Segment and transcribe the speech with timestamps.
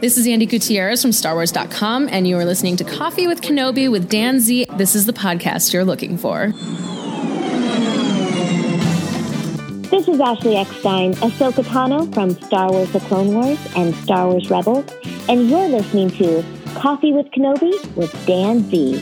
[0.00, 4.08] This is Andy Gutierrez from StarWars.com, and you are listening to Coffee with Kenobi with
[4.08, 4.64] Dan Z.
[4.78, 6.48] This is the podcast you're looking for.
[9.90, 14.48] This is Ashley Eckstein, Ahsoka Tano from Star Wars The Clone Wars and Star Wars
[14.48, 14.90] Rebels,
[15.28, 16.42] and you're listening to
[16.74, 18.94] Coffee with Kenobi with Dan Z.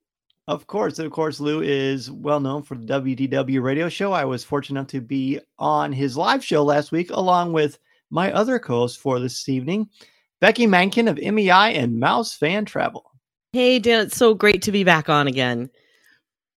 [0.47, 4.13] Of course, of course, Lou is well known for the WDW radio show.
[4.13, 8.31] I was fortunate enough to be on his live show last week, along with my
[8.31, 9.89] other co-host for this evening,
[10.39, 13.11] Becky Mankin of MEI and Mouse Fan Travel.
[13.51, 15.69] Hey, Dan, it's so great to be back on again.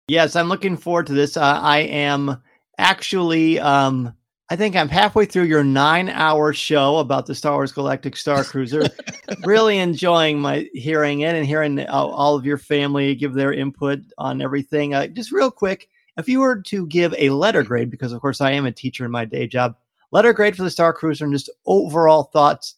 [0.06, 1.36] Yes, I'm looking forward to this.
[1.36, 2.40] Uh, I am
[2.78, 4.14] actually, um,
[4.52, 8.82] I think I'm halfway through your nine-hour show about the Star Wars Galactic Star Cruiser.
[9.44, 14.00] really enjoying my hearing it and hearing all, all of your family give their input
[14.18, 14.92] on everything.
[14.92, 18.40] Uh, just real quick, if you were to give a letter grade, because of course
[18.40, 19.76] I am a teacher in my day job,
[20.10, 22.74] letter grade for the Star Cruiser and just overall thoughts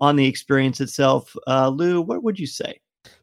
[0.00, 2.80] on the experience itself, uh, Lou, what would you say?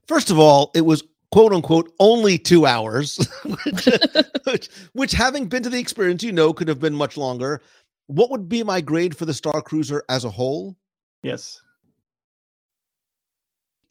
[0.08, 3.90] First of all, it was quote unquote only two hours, which,
[4.46, 7.62] which, which, having been to the experience, you know, could have been much longer.
[8.10, 10.76] What would be my grade for the Star Cruiser as a whole?
[11.22, 11.62] Yes.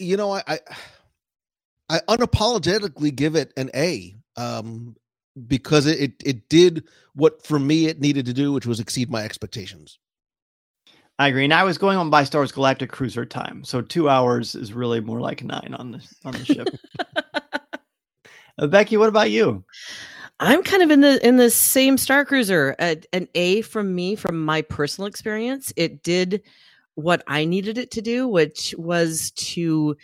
[0.01, 0.59] You know, I I,
[1.89, 4.17] I unapologetically give it an A.
[4.37, 4.97] Um,
[5.47, 6.83] because it, it it did
[7.15, 10.01] what for me it needed to do, which was exceed my expectations.
[11.21, 11.45] I agree.
[11.45, 13.63] And I was going on by Star Wars Galactic Cruiser time.
[13.63, 16.69] So two hours is really more like nine on the on the ship.
[18.59, 19.65] uh, Becky, what about you?
[20.41, 22.77] I'm kind of in the in the same Star Cruiser.
[22.79, 25.73] An A from me from my personal experience.
[25.77, 26.43] It did
[26.95, 29.97] what I needed it to do, which was to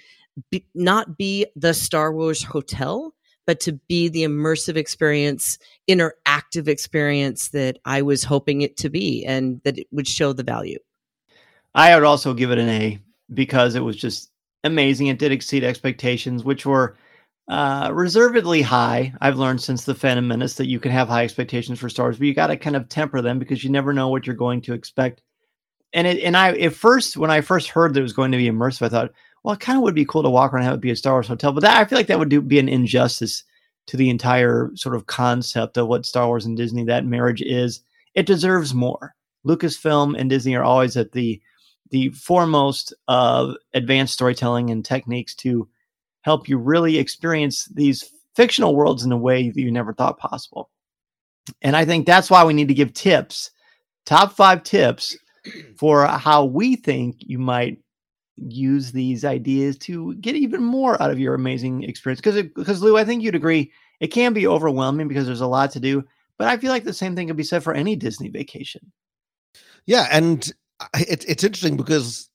[0.50, 3.14] be, not be the Star Wars hotel,
[3.46, 5.58] but to be the immersive experience,
[5.88, 10.42] interactive experience that I was hoping it to be, and that it would show the
[10.42, 10.78] value.
[11.74, 12.98] I would also give it an A
[13.32, 14.30] because it was just
[14.64, 15.06] amazing.
[15.08, 16.96] It did exceed expectations, which were
[17.48, 19.12] uh, reservedly high.
[19.20, 22.18] I've learned since the Phantom Menace that you can have high expectations for Star Wars,
[22.18, 24.62] but you got to kind of temper them because you never know what you're going
[24.62, 25.22] to expect.
[25.92, 28.38] And it, and I at first when I first heard that it was going to
[28.38, 29.12] be immersive, I thought,
[29.42, 30.96] well, it kind of would be cool to walk around and have it be a
[30.96, 33.44] Star Wars hotel, but that I feel like that would do be an injustice
[33.86, 37.80] to the entire sort of concept of what Star Wars and Disney that marriage is.
[38.14, 39.14] It deserves more.
[39.46, 41.40] Lucasfilm and Disney are always at the
[41.90, 45.68] the foremost of advanced storytelling and techniques to
[46.24, 50.70] help you really experience these fictional worlds in a way that you never thought possible.
[51.60, 53.50] And I think that's why we need to give tips,
[54.06, 55.16] top five tips
[55.76, 57.78] for how we think you might
[58.36, 62.20] use these ideas to get even more out of your amazing experience.
[62.20, 63.70] Because because Lou, I think you'd agree
[64.00, 66.04] it can be overwhelming because there's a lot to do.
[66.38, 68.90] But I feel like the same thing could be said for any Disney vacation.
[69.86, 70.50] Yeah, and
[70.80, 72.30] uh, it's it's interesting because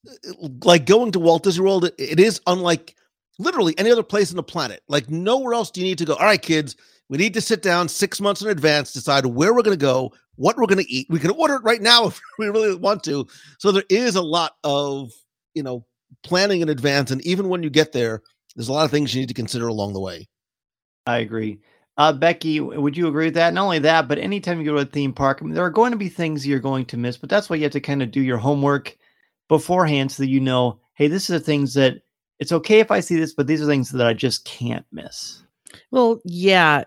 [0.64, 2.94] like going to Walt Disney World, it, it is unlike
[3.40, 4.82] literally any other place on the planet.
[4.88, 6.14] Like nowhere else do you need to go.
[6.14, 6.76] All right, kids,
[7.08, 10.12] we need to sit down six months in advance, decide where we're going to go,
[10.36, 11.08] what we're going to eat.
[11.10, 13.26] We can order it right now if we really want to.
[13.58, 15.10] So there is a lot of
[15.54, 15.84] you know
[16.22, 18.22] planning in advance, and even when you get there,
[18.54, 20.28] there's a lot of things you need to consider along the way.
[21.06, 21.60] I agree.
[21.96, 23.52] Uh, Becky, would you agree with that?
[23.52, 25.70] Not only that, but anytime you go to a theme park, I mean, there are
[25.70, 28.02] going to be things you're going to miss, but that's why you have to kind
[28.02, 28.96] of do your homework
[29.48, 32.00] beforehand so that you know, hey, this is the things that
[32.40, 35.42] it's okay if I see this, but these are things that I just can't miss.
[35.92, 36.84] Well, yeah.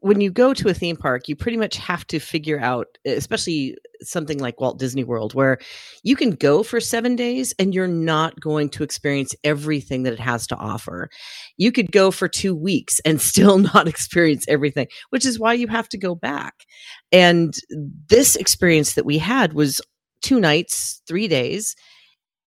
[0.00, 3.76] When you go to a theme park, you pretty much have to figure out, especially
[4.02, 5.58] something like Walt Disney World, where
[6.02, 10.20] you can go for seven days and you're not going to experience everything that it
[10.20, 11.10] has to offer.
[11.56, 15.68] You could go for two weeks and still not experience everything, which is why you
[15.68, 16.54] have to go back.
[17.12, 17.54] And
[18.08, 19.80] this experience that we had was
[20.22, 21.76] two nights, three days.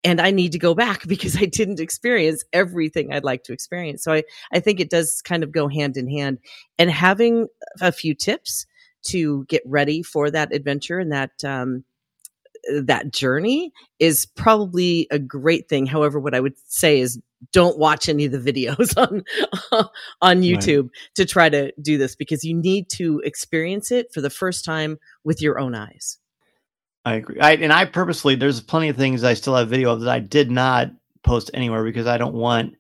[0.05, 4.05] And I need to go back because I didn't experience everything I'd like to experience.
[4.05, 6.39] So I, I think it does kind of go hand in hand.
[6.79, 7.49] And having
[7.81, 8.67] a few tips
[9.07, 11.85] to get ready for that adventure and that um,
[12.71, 15.87] that journey is probably a great thing.
[15.87, 17.21] However, what I would say is
[17.53, 19.23] don't watch any of the videos on
[20.23, 24.31] on YouTube to try to do this because you need to experience it for the
[24.31, 26.19] first time with your own eyes.
[27.05, 27.39] I agree.
[27.41, 30.21] I, and I purposely, there's plenty of things I still have video of that I
[30.21, 30.91] did not
[31.23, 32.77] post anywhere because I don't want,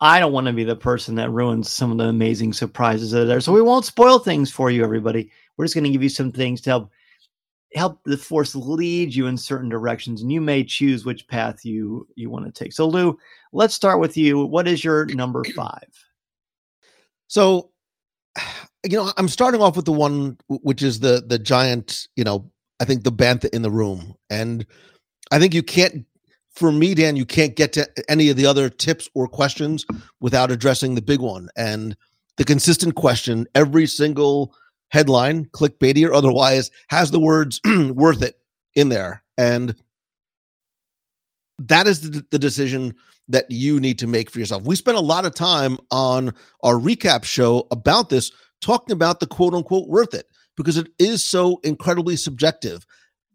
[0.00, 3.22] I don't want to be the person that ruins some of the amazing surprises that
[3.22, 3.40] are there.
[3.40, 5.30] So we won't spoil things for you, everybody.
[5.56, 6.90] We're just going to give you some things to help
[7.74, 12.06] help the force lead you in certain directions, and you may choose which path you
[12.14, 12.72] you want to take.
[12.72, 13.18] So Lou,
[13.52, 14.44] let's start with you.
[14.46, 15.88] What is your number five?
[17.26, 17.70] So,
[18.84, 22.50] you know, I'm starting off with the one which is the the giant, you know,
[22.80, 24.14] I think the bantha in the room.
[24.30, 24.66] And
[25.30, 26.04] I think you can't
[26.58, 29.86] for me, Dan, you can't get to any of the other tips or questions
[30.20, 31.48] without addressing the big one.
[31.56, 31.96] And
[32.36, 34.54] the consistent question, every single
[34.88, 37.60] headline, clickbaity or otherwise, has the words
[37.92, 38.40] worth it
[38.74, 39.22] in there.
[39.36, 39.76] And
[41.60, 42.94] that is the, the decision
[43.28, 44.64] that you need to make for yourself.
[44.64, 46.34] We spent a lot of time on
[46.64, 50.26] our recap show about this, talking about the quote unquote worth it,
[50.58, 52.86] because it is so incredibly subjective.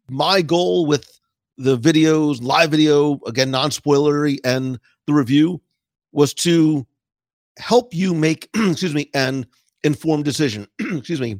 [0.09, 1.19] My goal with
[1.57, 5.61] the videos, live video, again, non spoilery, and the review
[6.11, 6.85] was to
[7.57, 9.45] help you make, excuse me, an
[9.83, 10.67] informed decision.
[10.79, 11.39] excuse me.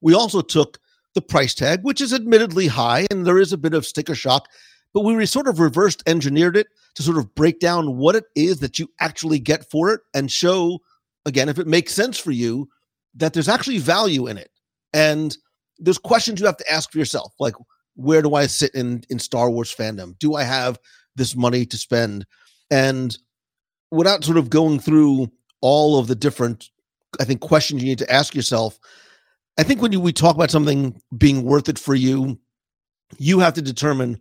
[0.00, 0.78] We also took
[1.14, 4.48] the price tag, which is admittedly high, and there is a bit of sticker shock,
[4.94, 8.60] but we sort of reversed engineered it to sort of break down what it is
[8.60, 10.78] that you actually get for it and show,
[11.26, 12.68] again, if it makes sense for you,
[13.14, 14.50] that there's actually value in it.
[14.92, 15.36] And
[15.78, 17.54] there's questions you have to ask for yourself, like,
[17.94, 20.18] where do I sit in, in Star Wars fandom?
[20.18, 20.78] Do I have
[21.16, 22.26] this money to spend?
[22.70, 23.16] And
[23.90, 26.70] without sort of going through all of the different,
[27.20, 28.78] I think, questions you need to ask yourself,
[29.58, 32.38] I think when you, we talk about something being worth it for you,
[33.18, 34.20] you have to determine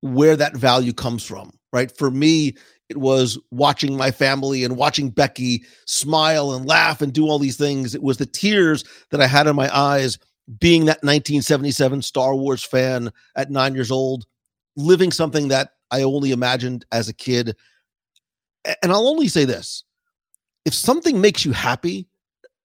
[0.00, 1.96] where that value comes from, right?
[1.96, 2.56] For me,
[2.88, 7.56] it was watching my family and watching Becky smile and laugh and do all these
[7.56, 7.94] things.
[7.94, 10.18] It was the tears that I had in my eyes
[10.60, 14.26] being that 1977 Star Wars fan at nine years old,
[14.76, 17.56] living something that I only imagined as a kid.
[18.82, 19.84] And I'll only say this
[20.64, 22.06] if something makes you happy,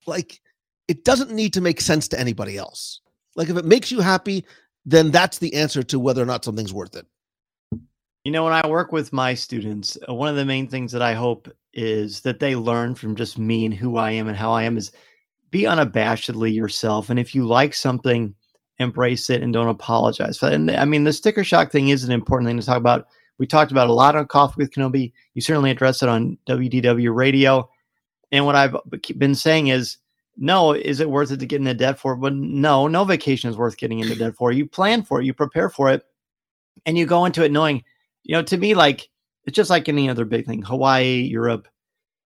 [0.06, 0.42] like
[0.88, 3.01] it doesn't need to make sense to anybody else.
[3.36, 4.45] Like if it makes you happy,
[4.86, 7.06] then that's the answer to whether or not something's worth it.
[8.25, 11.01] You know, when I work with my students, uh, one of the main things that
[11.01, 14.51] I hope is that they learn from just me and who I am and how
[14.51, 14.92] I am is
[15.51, 17.10] be unabashedly yourself.
[17.10, 18.36] And if you like something,
[18.80, 20.42] embrace it and don't apologize.
[20.44, 23.07] And I mean, the sticker shock thing is an important thing to talk about.
[23.38, 25.13] We talked about a lot on Coffee with Kenobi.
[25.33, 27.69] You certainly addressed it on WDW radio.
[28.33, 28.76] And what I've
[29.18, 29.97] been saying is,
[30.35, 32.16] no, is it worth it to get into debt for?
[32.16, 34.52] But no, no vacation is worth getting into debt for.
[34.52, 36.04] You plan for it, you prepare for it,
[36.85, 37.83] and you go into it knowing,
[38.30, 39.09] you know, to me, like
[39.45, 40.62] it's just like any other big thing.
[40.62, 41.68] Hawaii, Europe,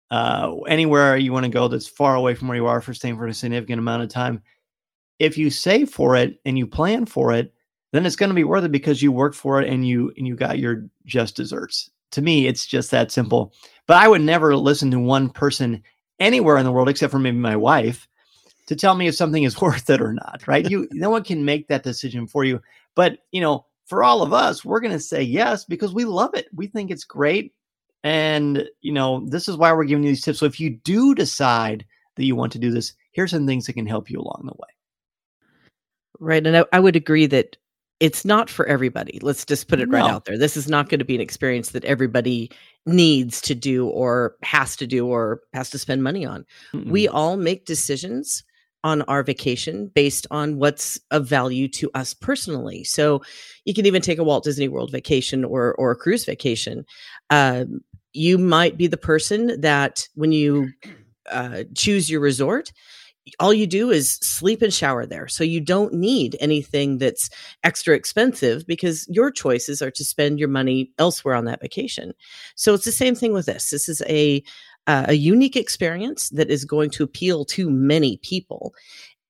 [0.10, 3.17] uh, anywhere you want to go that's far away from where you are for staying
[3.17, 4.41] for a significant amount of time.
[5.19, 7.53] If you save for it and you plan for it,
[7.91, 10.25] then it's going to be worth it because you worked for it and you and
[10.25, 11.89] you got your just desserts.
[12.12, 13.53] To me, it's just that simple.
[13.86, 15.83] But I would never listen to one person
[16.21, 18.07] anywhere in the world except for maybe my wife
[18.67, 20.71] to tell me if something is worth it or not, right?
[20.71, 22.62] You no one can make that decision for you.
[22.95, 26.33] But, you know, for all of us, we're going to say yes because we love
[26.33, 26.48] it.
[26.55, 27.53] We think it's great.
[28.05, 30.39] And, you know, this is why we're giving you these tips.
[30.39, 33.74] So if you do decide that you want to do this, here's some things that
[33.74, 34.69] can help you along the way.
[36.21, 36.48] Right.
[36.48, 37.57] And I, I would agree that
[38.00, 39.19] it's not for everybody.
[39.21, 40.38] Let's just put it right out there.
[40.38, 42.50] This is not going to be an experience that everybody
[42.86, 46.45] needs to do or has to do or has to spend money on.
[46.74, 47.13] We Mm-mm.
[47.13, 48.41] all make decisions
[48.83, 52.83] on our vacation based on what's of value to us personally.
[52.83, 53.21] So
[53.65, 56.85] you can even take a Walt Disney World vacation or or a cruise vacation.
[57.29, 57.81] Um,
[58.13, 60.69] you might be the person that when you
[61.31, 62.71] uh, choose your resort,
[63.39, 65.27] all you do is sleep and shower there.
[65.27, 67.29] So you don't need anything that's
[67.63, 72.13] extra expensive because your choices are to spend your money elsewhere on that vacation.
[72.55, 73.69] So it's the same thing with this.
[73.69, 74.43] This is a
[74.88, 78.73] uh, a unique experience that is going to appeal to many people.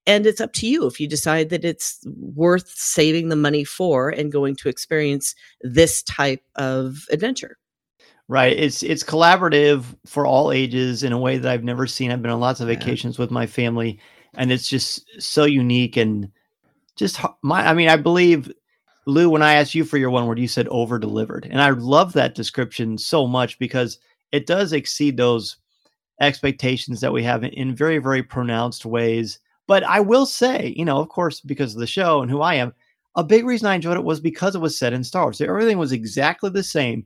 [0.07, 1.99] And it's up to you if you decide that it's
[2.35, 7.57] worth saving the money for and going to experience this type of adventure.
[8.27, 8.57] Right.
[8.57, 12.11] It's it's collaborative for all ages in a way that I've never seen.
[12.11, 13.23] I've been on lots of vacations yeah.
[13.23, 13.99] with my family,
[14.35, 16.31] and it's just so unique and
[16.95, 17.67] just my.
[17.67, 18.49] I mean, I believe
[19.05, 21.71] Lou, when I asked you for your one word, you said over delivered, and I
[21.71, 23.99] love that description so much because
[24.31, 25.57] it does exceed those
[26.19, 29.39] expectations that we have in very very pronounced ways.
[29.67, 32.55] But I will say, you know, of course, because of the show and who I
[32.55, 32.73] am,
[33.15, 35.39] a big reason I enjoyed it was because it was set in Star Wars.
[35.39, 37.05] Everything was exactly the same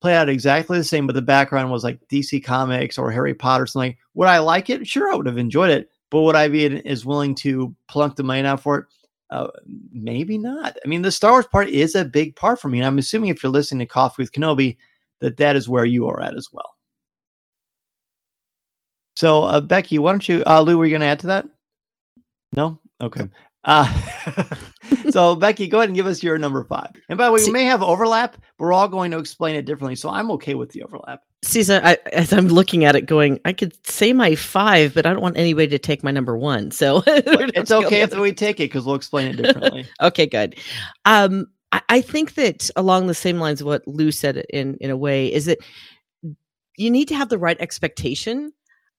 [0.00, 3.64] played out exactly the same, but the background was like DC Comics or Harry Potter
[3.64, 3.96] or something.
[4.14, 4.86] Would I like it?
[4.86, 5.90] Sure, I would have enjoyed it.
[6.10, 8.84] But would I be as willing to plunk the money out for it?
[9.30, 9.48] Uh,
[9.92, 10.76] maybe not.
[10.84, 12.78] I mean, the Star Wars part is a big part for me.
[12.78, 14.76] And I'm assuming if you're listening to Coffee with Kenobi,
[15.20, 16.70] that that is where you are at as well.
[19.16, 21.46] So, uh, Becky, why don't you, uh, Lou, were you going to add to that?
[22.54, 22.78] No?
[23.00, 23.28] Okay.
[23.64, 23.92] Uh,
[25.10, 26.90] so Becky, go ahead and give us your number five.
[27.08, 29.64] And by the way, we may have overlap, but we're all going to explain it
[29.64, 29.96] differently.
[29.96, 31.22] So I'm okay with the overlap.
[31.44, 35.12] Caesar, I, as I'm looking at it, going, I could say my five, but I
[35.12, 36.70] don't want anybody to take my number one.
[36.70, 39.86] So it's okay if we take it because we'll explain it differently.
[40.00, 40.56] okay, good.
[41.04, 44.90] Um, I, I think that along the same lines of what Lou said in in
[44.90, 45.58] a way is that
[46.76, 48.52] you need to have the right expectation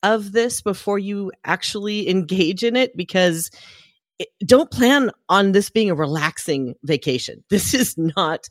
[0.03, 3.51] of this before you actually engage in it because
[4.45, 7.43] don't plan on this being a relaxing vacation.
[7.49, 8.47] This is not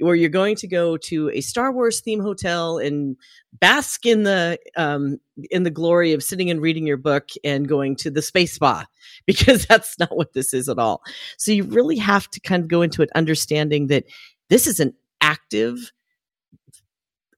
[0.00, 3.16] where you're going to go to a Star Wars theme hotel and
[3.52, 5.18] bask in the um,
[5.50, 8.84] in the glory of sitting and reading your book and going to the space spa
[9.26, 11.02] because that's not what this is at all.
[11.36, 14.04] So you really have to kind of go into it understanding that
[14.48, 15.92] this is an active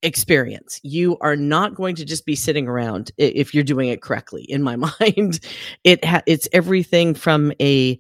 [0.03, 0.81] experience.
[0.83, 4.43] You are not going to just be sitting around if you're doing it correctly.
[4.43, 5.41] In my mind,
[5.85, 7.99] it ha- it's everything from a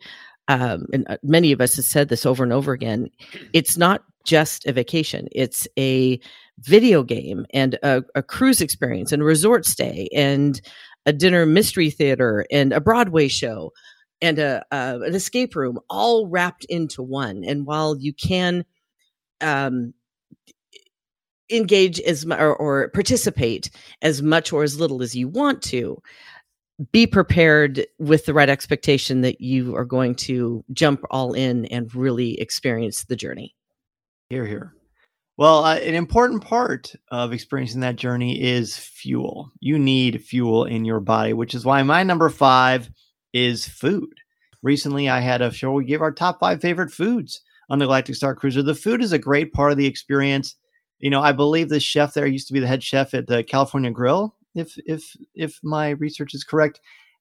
[0.48, 3.08] um, and uh, many of us have said this over and over again.
[3.52, 6.20] It's not just a vacation; it's a
[6.60, 10.60] video game and a, a cruise experience and a resort stay and
[11.06, 13.72] a dinner mystery theater and a Broadway show
[14.20, 17.42] and a, uh, an escape room all wrapped into one.
[17.44, 18.64] And while you can
[19.40, 19.94] um,
[21.50, 23.70] engage as or, or participate
[24.02, 26.00] as much or as little as you want to
[26.92, 31.94] be prepared with the right expectation that you are going to jump all in and
[31.94, 33.54] really experience the journey.
[34.30, 34.74] Here, here.
[35.36, 39.50] Well, uh, an important part of experiencing that journey is fuel.
[39.60, 42.90] You need fuel in your body, which is why my number five
[43.32, 44.12] is food.
[44.62, 48.14] Recently, I had a show we gave our top five favorite foods on the Galactic
[48.14, 48.62] Star Cruiser.
[48.62, 50.56] The food is a great part of the experience
[51.00, 53.42] you know, I believe the chef there used to be the head chef at the
[53.42, 56.80] California Grill, if if if my research is correct.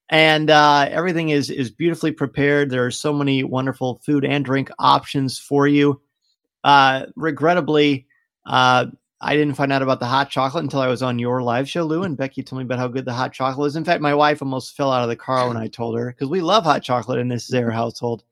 [0.10, 2.70] And uh, everything is is beautifully prepared.
[2.70, 6.02] There are so many wonderful food and drink options for you.
[6.64, 8.08] Uh, regrettably,
[8.46, 8.86] uh,
[9.22, 11.84] I didn't find out about the hot chocolate until I was on your live show,
[11.84, 12.04] Lou.
[12.04, 13.76] And Becky told me about how good the hot chocolate is.
[13.76, 16.30] In fact, my wife almost fell out of the car when I told her because
[16.30, 18.24] we love hot chocolate in this Zehr household.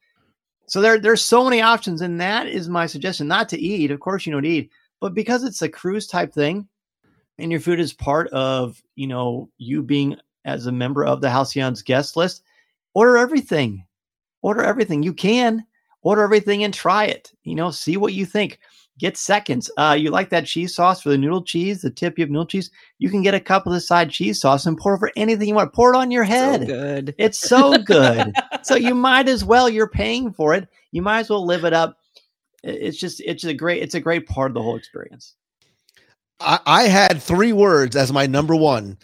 [0.68, 3.28] So there, there's so many options, and that is my suggestion.
[3.28, 6.68] Not to eat, of course, you don't eat, but because it's a cruise type thing,
[7.38, 11.28] and your food is part of you know you being as a member of the
[11.28, 12.44] Halcyon's guest list,
[12.94, 13.86] order everything.
[14.42, 15.66] Order everything you can.
[16.08, 17.32] Order everything and try it.
[17.44, 18.60] You know, see what you think.
[19.00, 19.70] Get seconds.
[19.78, 22.48] Uh, you like that cheese sauce for the noodle cheese, the tip you have noodle
[22.48, 22.72] cheese?
[22.98, 25.54] You can get a cup of the side cheese sauce and pour over anything you
[25.54, 25.74] want.
[25.74, 26.62] Pour it on your head.
[26.62, 27.16] So good.
[27.20, 28.34] It's so good.
[28.64, 29.70] so you might as well.
[29.70, 30.68] You're paying for it.
[30.92, 32.00] You might as well live it up
[32.64, 35.36] it's just it's a great it's a great part of the whole experience.
[36.40, 38.98] I, I had three words as my number one: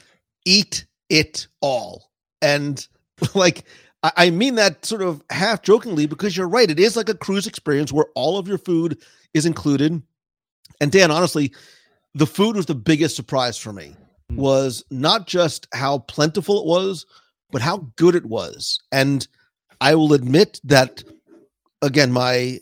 [0.45, 2.85] eat it all, and
[3.35, 3.65] like
[4.03, 6.69] I, mean that sort of half jokingly because you're right.
[6.69, 9.01] It is like a cruise experience where all of your food
[9.33, 10.01] is included.
[10.81, 11.53] And Dan, honestly,
[12.13, 13.95] the food was the biggest surprise for me.
[14.29, 14.35] Hmm.
[14.35, 17.05] Was not just how plentiful it was,
[17.51, 18.79] but how good it was.
[18.91, 19.25] And
[19.79, 21.03] I will admit that
[21.81, 22.59] again, my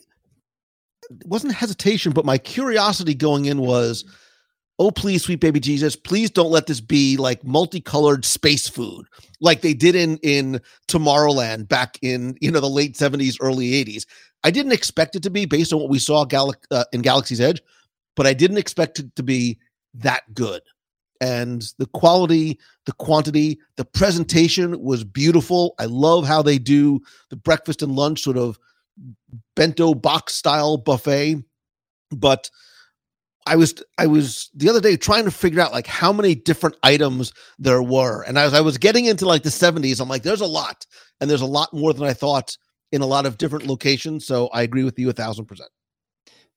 [1.24, 4.04] wasn't hesitation, but my curiosity going in was,
[4.82, 9.06] oh please, sweet baby Jesus, please don't let this be like multicolored space food
[9.40, 14.06] like they did in in Tomorrowland back in you know the late seventies, early eighties.
[14.44, 17.40] I didn't expect it to be based on what we saw Gal- uh, in Galaxy's
[17.40, 17.62] Edge,
[18.16, 19.58] but I didn't expect it to be
[19.94, 20.62] that good.
[21.22, 25.76] and the quality, the quantity, the presentation was beautiful.
[25.78, 28.58] I love how they do the breakfast and lunch sort of
[29.54, 31.44] bento box style buffet.
[32.10, 32.50] But
[33.46, 36.76] I was I was the other day trying to figure out like how many different
[36.82, 40.40] items there were, and as I was getting into like the seventies, I'm like, there's
[40.40, 40.86] a lot,
[41.20, 42.56] and there's a lot more than I thought
[42.92, 44.26] in a lot of different locations.
[44.26, 45.70] So I agree with you a thousand percent.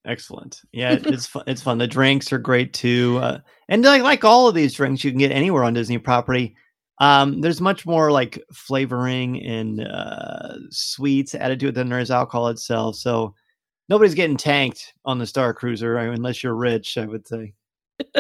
[0.05, 0.61] Excellent.
[0.71, 1.43] Yeah, it's fun.
[1.47, 1.79] It's fun.
[1.79, 3.39] The drinks are great too, uh,
[3.69, 6.55] and like like all of these drinks you can get anywhere on Disney property.
[7.01, 12.11] Um, there's much more like flavoring and uh, sweets added to it than there is
[12.11, 12.95] alcohol itself.
[12.95, 13.33] So
[13.89, 16.97] nobody's getting tanked on the Star Cruiser unless you're rich.
[16.97, 17.53] I would say.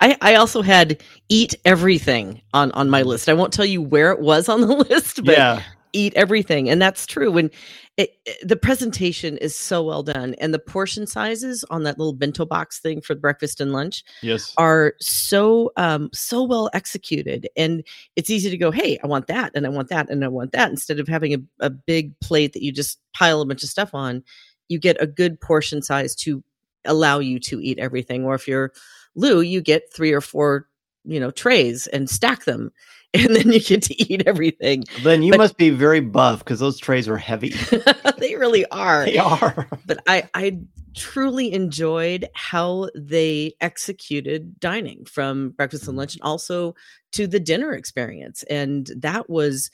[0.00, 3.28] I, I also had eat everything on on my list.
[3.28, 6.82] I won't tell you where it was on the list, but Yeah, eat everything, and
[6.82, 7.30] that's true.
[7.30, 7.50] When
[7.96, 12.14] it, it- the presentation is so well done, and the portion sizes on that little
[12.14, 17.84] bento box thing for breakfast and lunch yes, are so um so well executed and
[18.16, 20.52] it's easy to go hey i want that and i want that and i want
[20.52, 23.68] that instead of having a, a big plate that you just pile a bunch of
[23.68, 24.22] stuff on
[24.68, 26.42] you get a good portion size to
[26.84, 28.72] allow you to eat everything or if you're
[29.14, 30.66] lou you get three or four
[31.04, 32.72] you know trays and stack them
[33.14, 36.60] and then you get to eat everything Then you but- must be very buff because
[36.60, 37.50] those trays are heavy.
[38.18, 39.68] they really are they are.
[39.84, 40.60] but I, I
[40.94, 45.98] truly enjoyed how they executed dining from breakfast and mm.
[45.98, 46.74] lunch and also
[47.12, 48.44] to the dinner experience.
[48.44, 49.70] And that was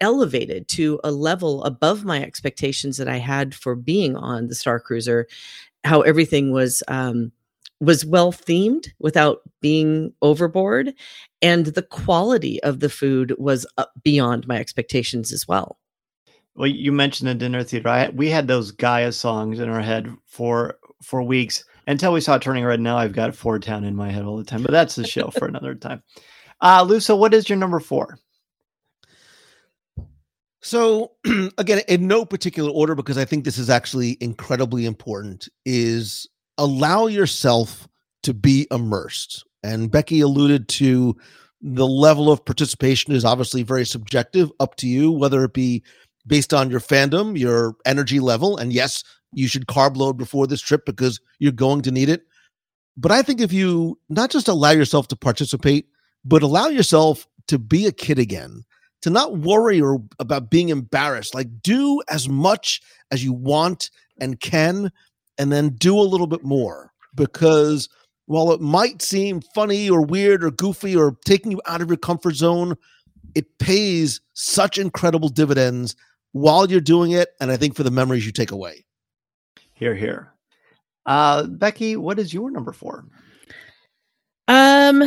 [0.00, 4.78] elevated to a level above my expectations that I had for being on the Star
[4.80, 5.26] Cruiser,
[5.84, 7.32] how everything was um,
[7.80, 10.92] was well themed without being overboard
[11.42, 13.66] and the quality of the food was
[14.02, 15.78] beyond my expectations as well
[16.54, 17.88] Well, you mentioned the dinner theater.
[17.88, 22.38] I, we had those Gaya songs in our head for for weeks until we saw
[22.38, 22.80] Turning Red.
[22.80, 25.46] Now I've got 4*Town in my head all the time, but that's the show for
[25.46, 26.02] another time.
[26.60, 28.18] Uh, Lusa, what is your number four?
[30.60, 31.12] So
[31.58, 37.06] again, in no particular order, because I think this is actually incredibly important, is allow
[37.06, 37.88] yourself
[38.24, 39.44] to be immersed.
[39.62, 41.16] And Becky alluded to
[41.60, 45.82] the level of participation is obviously very subjective, up to you, whether it be
[46.26, 48.56] based on your fandom, your energy level.
[48.56, 52.22] And yes, you should carb load before this trip because you're going to need it.
[52.96, 55.86] But I think if you not just allow yourself to participate,
[56.24, 58.64] but allow yourself to be a kid again,
[59.02, 62.80] to not worry or about being embarrassed, like do as much
[63.10, 64.90] as you want and can,
[65.38, 67.88] and then do a little bit more because
[68.26, 71.96] while it might seem funny or weird or goofy or taking you out of your
[71.96, 72.74] comfort zone,
[73.34, 75.96] it pays such incredible dividends
[76.32, 77.30] while you're doing it.
[77.40, 78.84] And I think for the memories you take away.
[79.72, 80.32] Here, here.
[81.06, 83.06] Uh, Becky, what is your number four?
[84.46, 85.02] Um,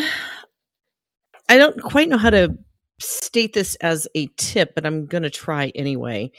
[1.50, 2.58] I don't quite know how to
[3.02, 6.32] state this as a tip, but I'm going to try anyway.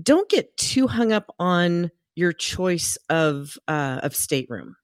[0.00, 4.76] Don't get too hung up on your choice of uh, of stateroom.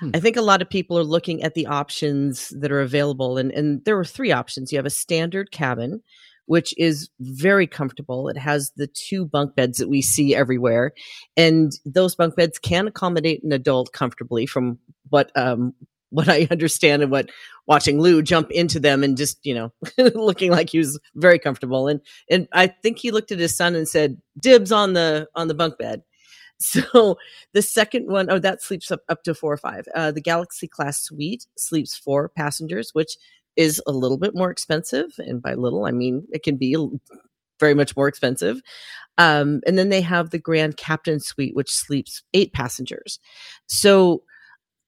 [0.00, 0.10] Hmm.
[0.14, 3.52] I think a lot of people are looking at the options that are available, and
[3.52, 4.72] and there are three options.
[4.72, 6.02] You have a standard cabin,
[6.46, 8.28] which is very comfortable.
[8.28, 10.92] It has the two bunk beds that we see everywhere,
[11.36, 14.78] and those bunk beds can accommodate an adult comfortably, from
[15.10, 15.74] what um,
[16.14, 17.30] what I understand and what
[17.66, 21.88] watching Lou jump into them and just you know looking like he was very comfortable
[21.88, 22.00] and
[22.30, 25.54] and I think he looked at his son and said dibs on the on the
[25.54, 26.02] bunk bed.
[26.60, 27.18] So
[27.52, 29.86] the second one, oh, that sleeps up, up to four or five.
[29.92, 33.18] Uh, the Galaxy class suite sleeps four passengers, which
[33.56, 35.10] is a little bit more expensive.
[35.18, 36.76] And by little, I mean it can be
[37.58, 38.62] very much more expensive.
[39.18, 43.18] Um, and then they have the Grand Captain suite, which sleeps eight passengers.
[43.66, 44.22] So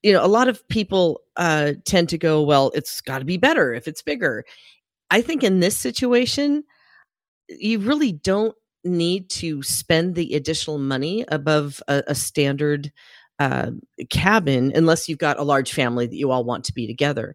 [0.06, 3.38] you know, a lot of people uh, tend to go, well, it's got to be
[3.38, 4.44] better if it's bigger.
[5.10, 6.62] I think in this situation,
[7.48, 12.92] you really don't need to spend the additional money above a, a standard
[13.40, 13.72] uh,
[14.08, 17.34] cabin unless you've got a large family that you all want to be together.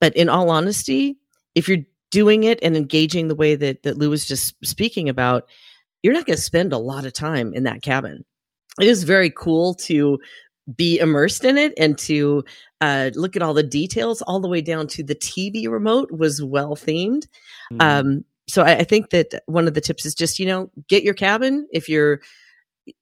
[0.00, 1.18] But in all honesty,
[1.56, 5.48] if you're doing it and engaging the way that, that Lou was just speaking about,
[6.04, 8.24] you're not going to spend a lot of time in that cabin.
[8.80, 10.20] It is very cool to
[10.76, 12.44] be immersed in it and to
[12.80, 16.42] uh, look at all the details all the way down to the TV remote was
[16.42, 17.26] well themed.
[17.72, 17.80] Mm-hmm.
[17.80, 21.02] Um, so I, I think that one of the tips is just, you know, get
[21.02, 21.66] your cabin.
[21.72, 22.20] If you're,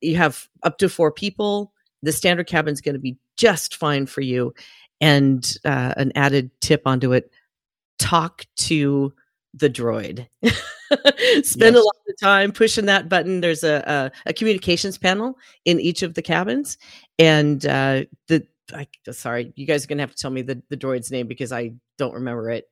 [0.01, 4.07] you have up to four people, the standard cabin is going to be just fine
[4.07, 4.55] for you.
[5.01, 7.31] And uh, an added tip onto it,
[7.99, 9.13] talk to
[9.55, 10.27] the droid.
[11.43, 11.83] Spend Yes.
[11.83, 13.41] a lot of time pushing that button.
[13.41, 16.79] There's a, a, a communications panel in each of the cabins,
[17.19, 20.77] and uh, the I sorry, you guys are gonna have to tell me the the
[20.77, 22.67] droid's name because I don't remember it.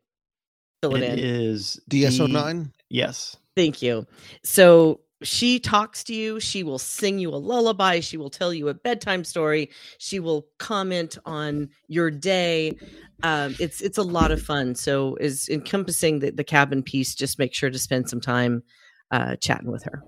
[0.83, 1.25] Fill it, It in.
[1.25, 2.71] is D3-O9.
[2.89, 3.37] Yes.
[3.57, 4.07] Thank you.
[4.45, 6.39] So she talks to you.
[6.41, 8.01] She will sing you a lullaby.
[8.01, 9.71] She will tell you a bedtime story.
[9.99, 12.77] She will comment on your day.
[13.23, 14.75] Um, it's it's a lot of fun.
[14.75, 17.15] So is encompassing the, the cabin piece.
[17.15, 18.63] Just make sure to spend some time
[19.11, 20.05] uh, chatting with her.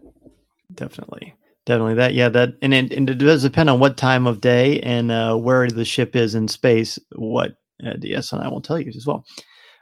[0.72, 1.34] Definitely.
[1.66, 2.14] Definitely that.
[2.14, 2.28] Yeah.
[2.28, 5.68] That and it, and it does depend on what time of day and uh, where
[5.68, 6.98] the ship is in space.
[7.16, 7.52] What
[7.84, 9.24] uh, DS9 will tell you as well.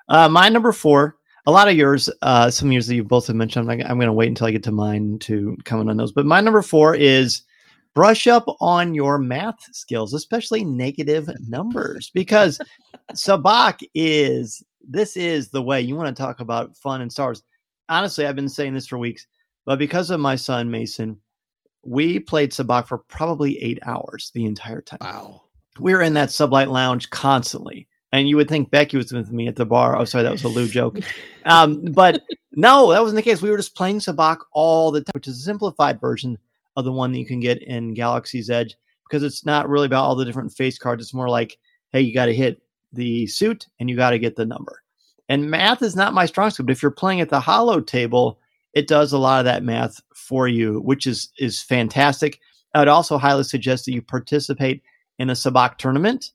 [0.08, 1.16] Uh, my number four.
[1.46, 3.70] A lot of yours, uh, some years that you both have mentioned.
[3.70, 6.12] I'm, I'm going to wait until I get to mine to comment on those.
[6.12, 7.42] But my number four is
[7.94, 12.60] brush up on your math skills, especially negative numbers, because
[13.14, 17.42] Sabacc is this is the way you want to talk about fun and stars.
[17.88, 19.26] Honestly, I've been saying this for weeks,
[19.64, 21.18] but because of my son Mason,
[21.82, 24.98] we played Sabacc for probably eight hours the entire time.
[25.00, 25.42] Wow.
[25.80, 27.87] We were in that sublight lounge constantly.
[28.12, 29.96] And you would think Becky was with me at the bar.
[29.96, 30.98] Oh, sorry, that was a Lou joke.
[31.44, 33.40] Um, but no, that wasn't the case.
[33.40, 36.36] We were just playing Sabacc all the time, which is a simplified version
[36.76, 38.76] of the one that you can get in Galaxy's Edge
[39.08, 41.02] because it's not really about all the different face cards.
[41.02, 41.56] It's more like,
[41.90, 42.60] hey, you got to hit
[42.92, 44.82] the suit and you got to get the number.
[45.28, 46.66] And math is not my strong suit.
[46.66, 48.38] But if you're playing at the holo table,
[48.74, 52.40] it does a lot of that math for you, which is is fantastic.
[52.74, 54.82] I would also highly suggest that you participate
[55.18, 56.32] in a Sabacc tournament.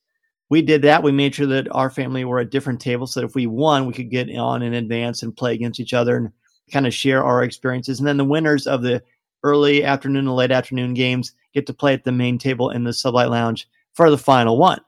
[0.50, 1.04] We did that.
[1.04, 3.86] We made sure that our family were at different tables so that if we won,
[3.86, 6.32] we could get on in advance and play against each other and
[6.72, 8.00] kind of share our experiences.
[8.00, 9.02] And then the winners of the
[9.44, 12.92] early afternoon and late afternoon games get to play at the main table in the
[12.92, 14.80] Sublight Lounge for the final one.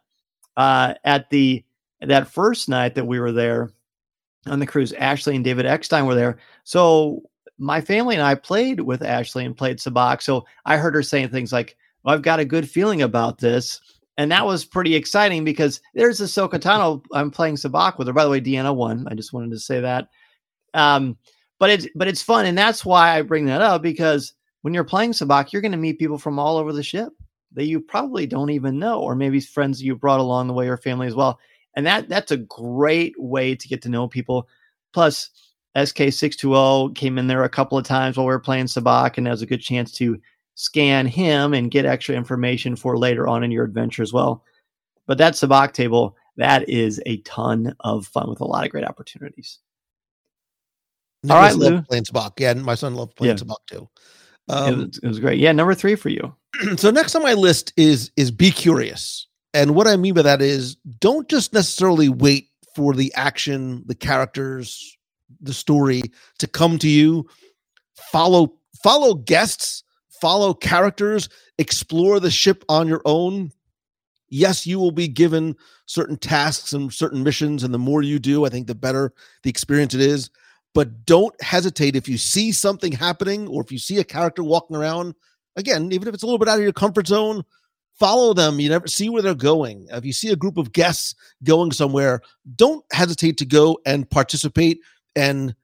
[0.57, 1.63] Uh, at the
[2.01, 3.71] that first night that we were there
[4.45, 6.37] on the cruise, Ashley and David Eckstein were there.
[6.63, 7.23] So
[7.57, 10.21] my family and I played with Ashley and played Sabacc.
[10.21, 13.81] So I heard her saying things like, well, I've got a good feeling about this.
[14.17, 17.03] And that was pretty exciting because there's Ahsoka Tano.
[17.11, 18.13] I'm playing Sabacc with her.
[18.13, 19.07] By the way, Deanna won.
[19.09, 20.07] I just wanted to say that.
[20.73, 21.17] Um,
[21.59, 24.83] but it's but it's fun, and that's why I bring that up because when you're
[24.83, 27.13] playing Sabacc, you're going to meet people from all over the ship
[27.53, 30.77] that you probably don't even know, or maybe friends you brought along the way or
[30.77, 31.39] family as well.
[31.75, 34.47] And that that's a great way to get to know people.
[34.93, 35.29] Plus,
[35.75, 39.31] SK620 came in there a couple of times while we were playing Sabacc, and that
[39.31, 40.19] was a good chance to
[40.55, 44.43] scan him and get extra information for later on in your adventure as well.
[45.07, 48.85] But that Sabacc table, that is a ton of fun with a lot of great
[48.85, 49.59] opportunities.
[51.29, 51.81] All right, Nicholas Lou.
[51.83, 52.39] playing Sabacc.
[52.39, 53.43] Yeah, my son loved playing Yeah.
[53.43, 53.89] Sabacc too.
[54.47, 55.39] it, Um, was, it was great.
[55.39, 56.35] Yeah, number three for you.
[56.77, 60.41] so next on my list is is be curious and what i mean by that
[60.41, 64.97] is don't just necessarily wait for the action the characters
[65.41, 66.01] the story
[66.39, 67.27] to come to you
[68.11, 69.83] follow follow guests
[70.21, 73.51] follow characters explore the ship on your own
[74.29, 78.45] yes you will be given certain tasks and certain missions and the more you do
[78.45, 80.29] i think the better the experience it is
[80.73, 84.75] but don't hesitate if you see something happening or if you see a character walking
[84.75, 85.15] around
[85.55, 87.43] again, even if it's a little bit out of your comfort zone,
[87.93, 88.59] follow them.
[88.59, 89.87] You never see where they're going.
[89.89, 92.21] If you see a group of guests going somewhere,
[92.55, 94.81] don't hesitate to go and participate.
[95.15, 95.55] And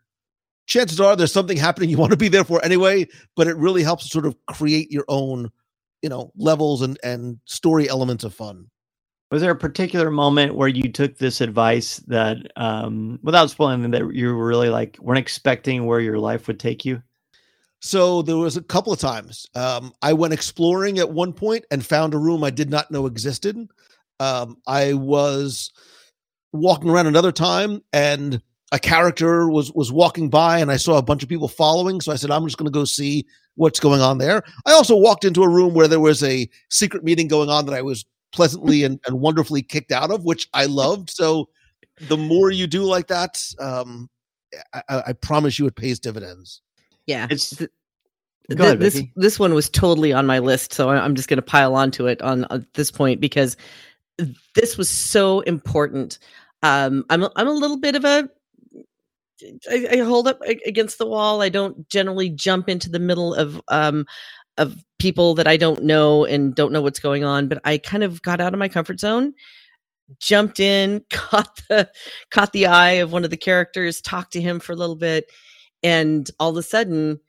[0.71, 3.83] chances are there's something happening you want to be there for anyway, but it really
[3.83, 5.51] helps sort of create your own,
[6.01, 8.67] you know, levels and and story elements of fun.
[9.31, 14.13] Was there a particular moment where you took this advice that, um, without spoiling, that
[14.13, 17.01] you were really like weren't expecting where your life would take you?
[17.79, 21.85] So there was a couple of times um, I went exploring at one point and
[21.85, 23.57] found a room I did not know existed.
[24.19, 25.71] Um, I was
[26.53, 31.01] walking around another time and a character was was walking by and I saw a
[31.01, 31.99] bunch of people following.
[32.01, 34.43] So I said, I'm just going to go see what's going on there.
[34.65, 37.75] I also walked into a room where there was a secret meeting going on that
[37.75, 41.09] I was pleasantly and, and wonderfully kicked out of, which I loved.
[41.09, 41.49] So
[42.07, 44.09] the more you do like that, um,
[44.73, 46.61] I, I I promise you it pays dividends.
[47.07, 47.27] Yeah.
[47.29, 47.69] It's Th-
[48.49, 49.11] ahead, this Vicky.
[49.15, 52.07] this one was totally on my list, so I- I'm just going to pile onto
[52.07, 53.55] it on at this point because
[54.55, 56.19] this was so important.
[56.63, 58.29] Um, I'm a, I'm a little bit of a
[59.69, 61.41] I, I hold up against the wall.
[61.41, 64.05] I don't generally jump into the middle of um
[64.57, 68.03] of people that I don't know and don't know what's going on, but I kind
[68.03, 69.33] of got out of my comfort zone,
[70.19, 71.89] jumped in, caught the
[72.31, 75.25] caught the eye of one of the characters, talked to him for a little bit,
[75.83, 77.19] and all of a sudden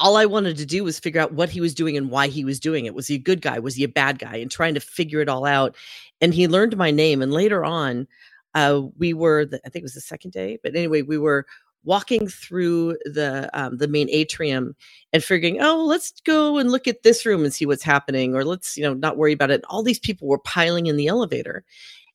[0.00, 2.42] all I wanted to do was figure out what he was doing and why he
[2.42, 2.94] was doing it.
[2.94, 3.58] Was he a good guy?
[3.58, 4.36] Was he a bad guy?
[4.36, 5.76] And trying to figure it all out.
[6.22, 7.20] And he learned my name.
[7.20, 8.08] And later on,
[8.54, 11.46] uh, we were, the, I think it was the second day, but anyway, we were
[11.84, 14.74] walking through the um, the main atrium
[15.12, 18.44] and figuring, oh, let's go and look at this room and see what's happening, or
[18.44, 19.62] let's you know not worry about it.
[19.68, 21.64] All these people were piling in the elevator,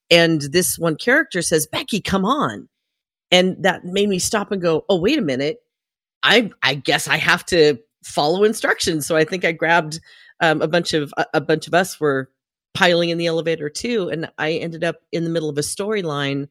[0.10, 2.69] and this one character says, "Becky, come on,"
[3.32, 5.58] and that made me stop and go, "Oh, wait a minute,
[6.24, 10.00] I I guess I have to follow instructions." So I think I grabbed
[10.41, 12.30] um, a bunch of a, a bunch of us were
[12.76, 16.50] piling in the elevator too, and I ended up in the middle of a storyline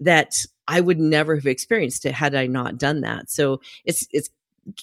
[0.00, 3.30] that I would never have experienced it had I not done that.
[3.30, 4.30] So it's it's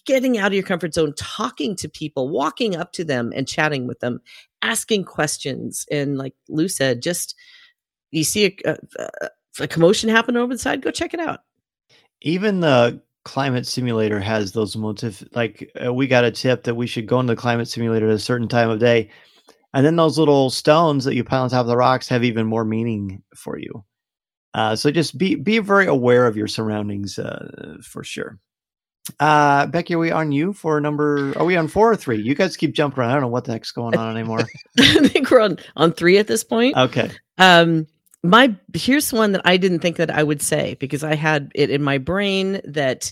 [0.05, 3.87] getting out of your comfort zone, talking to people, walking up to them and chatting
[3.87, 4.21] with them,
[4.61, 7.35] asking questions, and like Lou said, just
[8.11, 9.29] you see a, a,
[9.61, 11.39] a commotion happen over the side, go check it out.
[12.21, 16.85] Even the climate simulator has those motif like uh, we got a tip that we
[16.85, 19.09] should go into the climate simulator at a certain time of day
[19.73, 22.45] and then those little stones that you pile on top of the rocks have even
[22.45, 23.83] more meaning for you
[24.53, 28.39] uh, so just be be very aware of your surroundings uh, for sure.
[29.19, 31.37] Uh, Becky, are we on you for number?
[31.37, 32.21] Are we on four or three?
[32.21, 33.09] You guys keep jumping around.
[33.09, 34.47] I don't know what the heck's going on anymore.
[34.79, 36.77] I think we're on on three at this point.
[36.77, 37.11] Okay.
[37.37, 37.87] Um,
[38.23, 41.69] my here's one that I didn't think that I would say because I had it
[41.69, 43.11] in my brain that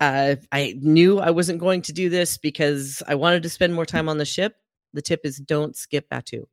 [0.00, 3.86] uh, I knew I wasn't going to do this because I wanted to spend more
[3.86, 4.56] time on the ship.
[4.92, 6.44] The tip is don't skip Batuu.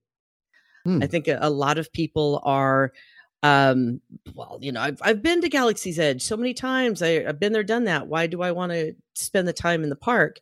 [0.86, 1.04] Hmm.
[1.04, 2.94] I think a, a lot of people are
[3.42, 4.02] um
[4.36, 7.54] well you know i've, I've been to galaxy's edge so many times I, i've been
[7.54, 10.40] there done that why do i want to spend the time in the park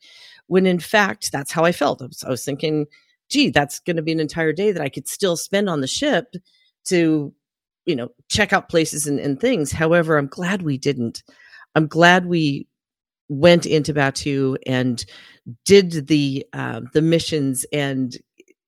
[0.48, 2.88] when in fact that's how i felt i was, I was thinking
[3.30, 5.88] gee that's going to be an entire day that i could still spend on the
[5.88, 6.34] ship
[6.86, 7.32] to
[7.86, 11.22] you know check out places and, and things however i'm glad we didn't
[11.76, 12.68] i'm glad we
[13.30, 15.06] went into batuu and
[15.66, 18.18] did the uh, the missions and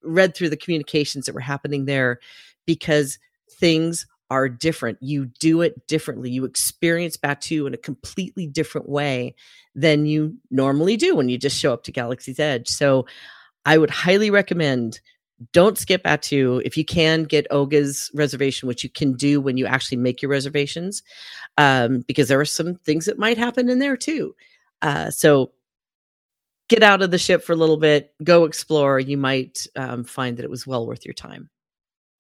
[0.04, 2.20] read through the communications that were happening there
[2.66, 3.20] because
[3.60, 4.98] things are different.
[5.02, 6.30] You do it differently.
[6.30, 9.36] You experience Batuu in a completely different way
[9.74, 12.68] than you normally do when you just show up to Galaxy's Edge.
[12.68, 13.08] So
[13.66, 15.02] I would highly recommend
[15.54, 16.62] don't skip Batuu.
[16.66, 20.32] If you can get Oga's reservation, which you can do when you actually make your
[20.32, 21.04] reservations,
[21.58, 24.36] um, because there are some things that might happen in there too.
[24.82, 25.52] Uh, so
[26.68, 29.00] get out of the ship for a little bit, go explore.
[29.00, 31.50] You might um, find that it was well worth your time.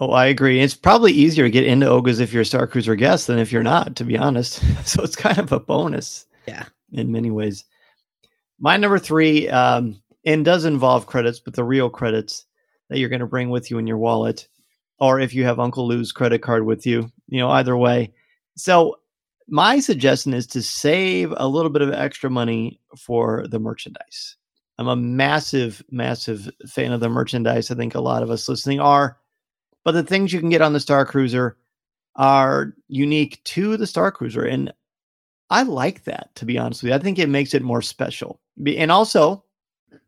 [0.01, 0.61] Oh, I agree.
[0.61, 3.51] It's probably easier to get into Oga's if you're a Star Cruiser guest than if
[3.51, 4.61] you're not, to be honest.
[4.85, 6.25] so it's kind of a bonus.
[6.47, 6.65] Yeah.
[6.93, 7.65] In many ways.
[8.59, 12.45] My number three, um, and does involve credits, but the real credits
[12.89, 14.47] that you're going to bring with you in your wallet,
[14.99, 18.13] or if you have Uncle Lou's credit card with you, you know, either way.
[18.57, 18.97] So
[19.47, 24.35] my suggestion is to save a little bit of extra money for the merchandise.
[24.77, 27.69] I'm a massive, massive fan of the merchandise.
[27.69, 29.17] I think a lot of us listening are
[29.83, 31.57] but the things you can get on the Star Cruiser
[32.15, 34.43] are unique to the Star Cruiser.
[34.43, 34.73] And
[35.49, 36.95] I like that, to be honest with you.
[36.95, 38.39] I think it makes it more special.
[38.65, 39.43] And also,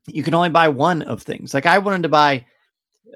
[0.08, 1.54] you can only buy one of things.
[1.54, 2.46] Like I wanted to buy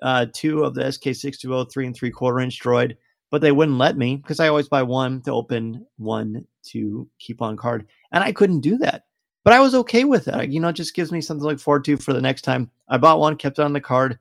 [0.02, 2.98] uh, two of the SK620 three and three quarter inch droid,
[3.32, 7.42] but they wouldn't let me because I always buy one to open, one to keep
[7.42, 7.88] on card.
[8.12, 9.04] And I couldn't do that.
[9.44, 10.50] But I was okay with that.
[10.50, 12.72] You know, it just gives me something to look forward to for the next time.
[12.90, 14.18] I bought one, kept it on the card.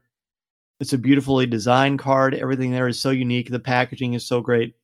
[0.81, 2.35] It's a beautifully designed card.
[2.35, 3.51] Everything there is so unique.
[3.51, 4.75] The packaging is so great.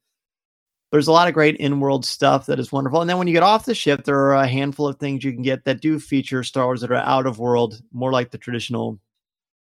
[0.93, 3.01] There's a lot of great in-world stuff that is wonderful.
[3.01, 5.33] And then when you get off the ship, there are a handful of things you
[5.33, 8.39] can get that do feature Star Wars that are out of world, more like the
[8.39, 8.99] traditional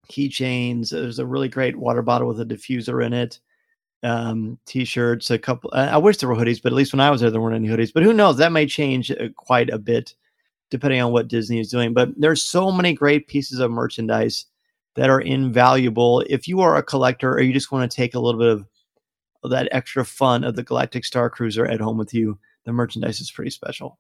[0.10, 0.90] keychains.
[0.90, 3.40] There's a really great water bottle with a diffuser in it.
[4.04, 5.72] Um, t-shirts, a couple.
[5.74, 7.68] I wish there were hoodies, but at least when I was there, there weren't any
[7.68, 7.92] hoodies.
[7.94, 8.38] But who knows?
[8.38, 10.14] That may change uh, quite a bit
[10.70, 11.94] depending on what Disney is doing.
[11.94, 14.46] But there's so many great pieces of merchandise
[14.96, 18.20] that are invaluable if you are a collector or you just want to take a
[18.20, 18.66] little bit
[19.44, 22.38] of that extra fun of the Galactic Star Cruiser at home with you.
[22.66, 23.98] The merchandise is pretty special.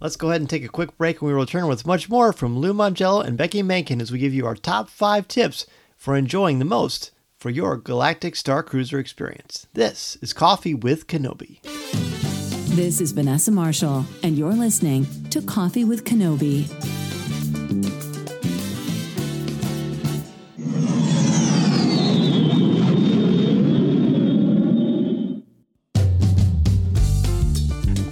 [0.00, 2.32] Let's go ahead and take a quick break and we will return with much more
[2.32, 6.16] from Lou Mongello and Becky Mankin as we give you our top five tips for
[6.16, 9.66] enjoying the most for your Galactic Star Cruiser experience.
[9.72, 11.60] This is Coffee with Kenobi.
[12.74, 16.95] This is Vanessa Marshall, and you're listening to Coffee with Kenobi.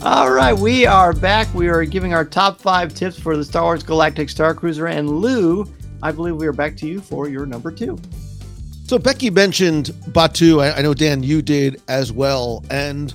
[0.04, 1.52] All right, we are back.
[1.54, 4.86] We are giving our top five tips for the Star Wars Galactic Star Cruiser.
[4.86, 5.64] And Lou,
[6.02, 7.98] I believe we are back to you for your number two.
[8.84, 10.62] So Becky mentioned Batuu.
[10.62, 12.62] I, I know Dan, you did as well.
[12.68, 13.14] And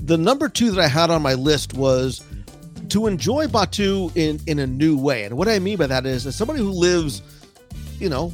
[0.00, 2.24] the number two that I had on my list was
[2.90, 5.24] to enjoy Batuu in in a new way.
[5.24, 7.20] And what I mean by that is, as somebody who lives,
[7.98, 8.32] you know,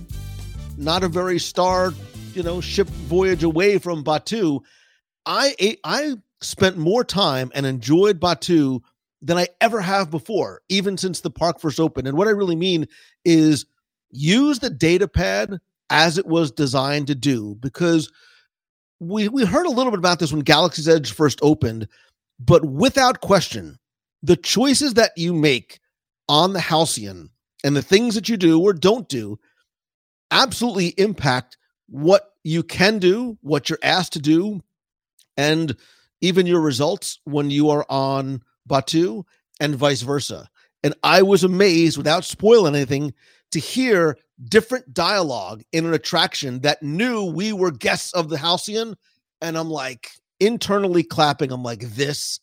[0.77, 1.95] not a very star,
[2.35, 4.61] you know, ship voyage away from Batuu,
[5.25, 8.81] I I spent more time and enjoyed Batuu
[9.23, 12.07] than I ever have before, even since the park first opened.
[12.07, 12.87] And what I really mean
[13.25, 13.67] is
[14.11, 15.59] use the data pad
[15.91, 18.11] as it was designed to do, because
[19.01, 21.89] we we heard a little bit about this when Galaxy's Edge first opened,
[22.39, 23.79] but without question,
[24.23, 25.81] the choices that you make
[26.29, 27.31] on the Halcyon
[27.63, 29.39] and the things that you do or don't do
[30.31, 34.61] absolutely impact what you can do, what you're asked to do,
[35.37, 35.77] and
[36.25, 39.25] even your results when you are on Batuu
[39.61, 40.49] and vice versa.
[40.83, 43.13] And I was amazed, without spoiling anything,
[43.53, 44.17] to hear
[44.49, 48.97] different dialogue in an attraction that knew we were guests of the Halcyon.
[49.43, 50.09] And I'm like
[50.41, 51.53] internally clapping.
[51.53, 52.41] I'm like, this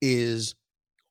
[0.00, 0.54] is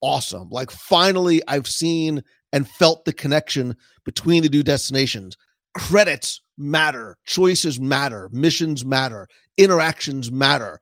[0.02, 0.50] awesome.
[0.50, 5.36] Like, finally, I've seen and felt the connection between the two destinations.
[5.76, 10.80] Credits matter, choices matter, missions matter, interactions matter.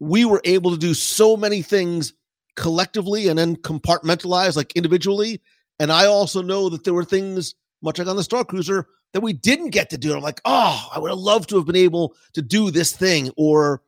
[0.00, 2.12] We were able to do so many things
[2.56, 5.40] collectively and then compartmentalize like individually.
[5.78, 9.20] And I also know that there were things, much like on the Star Cruiser, that
[9.20, 10.14] we didn't get to do.
[10.14, 13.30] I'm like, oh, I would have loved to have been able to do this thing
[13.36, 13.82] or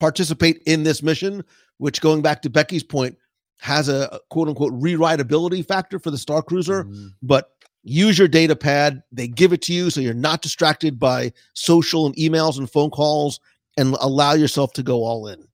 [0.00, 1.44] participate in this mission,
[1.78, 3.16] which going back to Becky's point,
[3.60, 6.84] has a quote unquote rewritability factor for the Star Cruiser.
[6.84, 7.06] Mm-hmm.
[7.22, 7.50] But
[7.84, 9.02] use your data pad.
[9.12, 12.90] They give it to you so you're not distracted by social and emails and phone
[12.90, 13.40] calls
[13.76, 15.46] and allow yourself to go all in.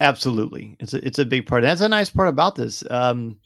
[0.00, 0.76] Absolutely.
[0.80, 1.62] It's a, it's a big part.
[1.62, 2.82] That's a nice part about this.
[2.90, 3.38] Um,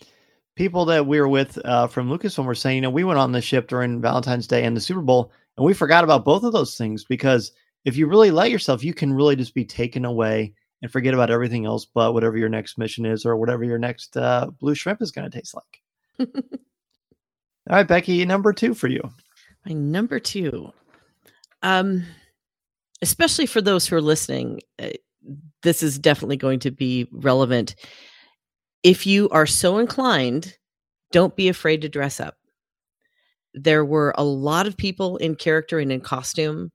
[0.56, 3.32] people that we were with uh, from Lucasfilm were saying, you know, we went on
[3.32, 6.52] the ship during Valentine's Day and the Super Bowl, and we forgot about both of
[6.52, 7.52] those things because
[7.84, 10.52] if you really let yourself, you can really just be taken away
[10.82, 14.16] and forget about everything else but whatever your next mission is or whatever your next
[14.16, 16.28] uh, blue shrimp is going to taste like.
[17.70, 19.02] All right, Becky, number two for you.
[19.66, 20.72] My number two.
[21.62, 22.04] Um,
[23.02, 24.90] especially for those who are listening, uh,
[25.62, 27.74] this is definitely going to be relevant.
[28.82, 30.56] If you are so inclined,
[31.12, 32.36] don't be afraid to dress up.
[33.54, 36.70] There were a lot of people in character and in costume.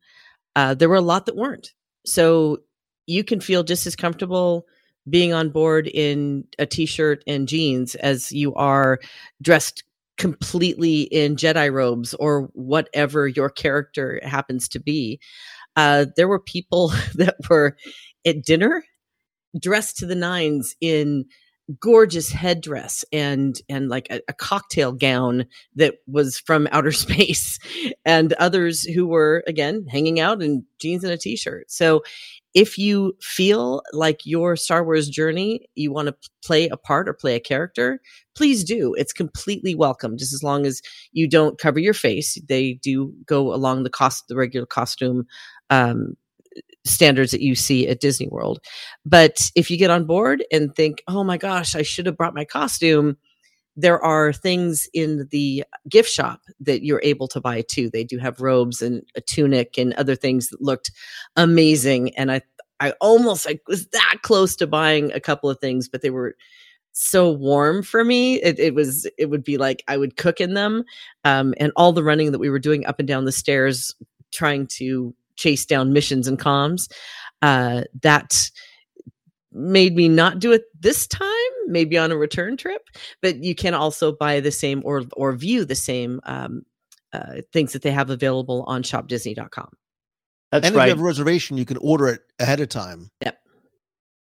[0.55, 1.71] Uh, there were a lot that weren't.
[2.05, 2.59] So
[3.07, 4.65] you can feel just as comfortable
[5.09, 8.99] being on board in a t-shirt and jeans as you are
[9.41, 9.83] dressed
[10.17, 15.19] completely in Jedi robes or whatever your character happens to be.
[15.75, 17.75] Uh, there were people that were
[18.25, 18.83] at dinner
[19.59, 21.25] dressed to the nines in
[21.79, 27.57] gorgeous headdress and and like a, a, cocktail gown that was from outer space
[28.03, 32.03] and others who were again hanging out in jeans and a t-shirt so
[32.53, 37.13] if you feel like your Star Wars journey, you want to play a part or
[37.13, 37.99] play a character,
[38.35, 38.93] please do.
[38.93, 40.81] It's completely welcome, just as long as
[41.13, 42.37] you don't cover your face.
[42.47, 45.25] They do go along the cost, the regular costume
[45.69, 46.15] um,
[46.85, 48.59] standards that you see at Disney World.
[49.05, 52.35] But if you get on board and think, oh my gosh, I should have brought
[52.35, 53.17] my costume,
[53.75, 57.89] there are things in the gift shop that you're able to buy too.
[57.89, 60.91] They do have robes and a tunic and other things that looked
[61.35, 62.15] amazing.
[62.15, 62.41] And I,
[62.79, 66.35] I almost I was that close to buying a couple of things, but they were
[66.91, 68.41] so warm for me.
[68.41, 70.83] It, it was it would be like I would cook in them,
[71.23, 73.95] um, and all the running that we were doing up and down the stairs,
[74.31, 76.91] trying to chase down missions and comms.
[77.41, 78.49] Uh, that
[79.53, 81.29] made me not do it this time
[81.67, 82.81] maybe on a return trip
[83.21, 86.63] but you can also buy the same or or view the same um,
[87.13, 89.69] uh, things that they have available on shopdisney.com
[90.51, 90.83] that's and right.
[90.83, 93.37] if you have a reservation you can order it ahead of time yep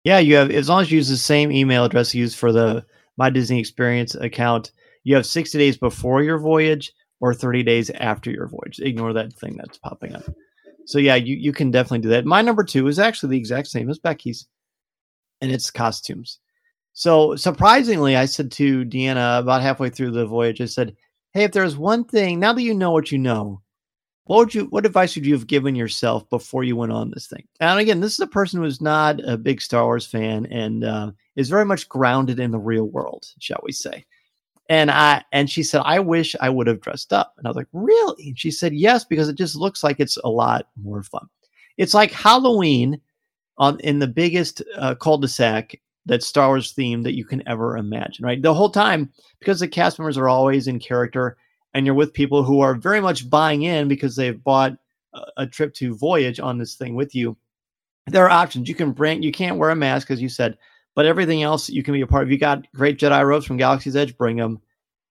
[0.03, 2.85] yeah you have as long as you use the same email address used for the
[3.17, 4.71] my disney experience account
[5.05, 9.31] you have 60 days before your voyage or 30 days after your voyage ignore that
[9.33, 10.25] thing that's popping up
[10.85, 13.67] so yeah you, you can definitely do that my number two is actually the exact
[13.67, 14.47] same as becky's
[15.43, 16.39] and its costumes.
[16.93, 20.95] So surprisingly, I said to Deanna about halfway through the voyage, I said,
[21.33, 23.61] Hey, if there's one thing, now that you know what you know,
[24.25, 27.27] what would you what advice would you have given yourself before you went on this
[27.27, 27.45] thing?
[27.59, 31.11] And again, this is a person who's not a big Star Wars fan and uh,
[31.35, 34.05] is very much grounded in the real world, shall we say.
[34.69, 37.33] And I and she said, I wish I would have dressed up.
[37.37, 38.29] And I was like, Really?
[38.29, 41.27] And she said, Yes, because it just looks like it's a lot more fun.
[41.77, 42.99] It's like Halloween
[43.57, 48.25] on in the biggest uh, cul-de-sac that Star Wars theme that you can ever imagine,
[48.25, 48.41] right?
[48.41, 51.37] The whole time, because the cast members are always in character
[51.73, 54.73] and you're with people who are very much buying in because they've bought
[55.13, 57.37] a, a trip to Voyage on this thing with you.
[58.07, 58.67] There are options.
[58.67, 60.57] You can bring, you can't wear a mask, as you said,
[60.95, 62.31] but everything else you can be a part of.
[62.31, 64.61] You got great Jedi robes from Galaxy's Edge, bring them.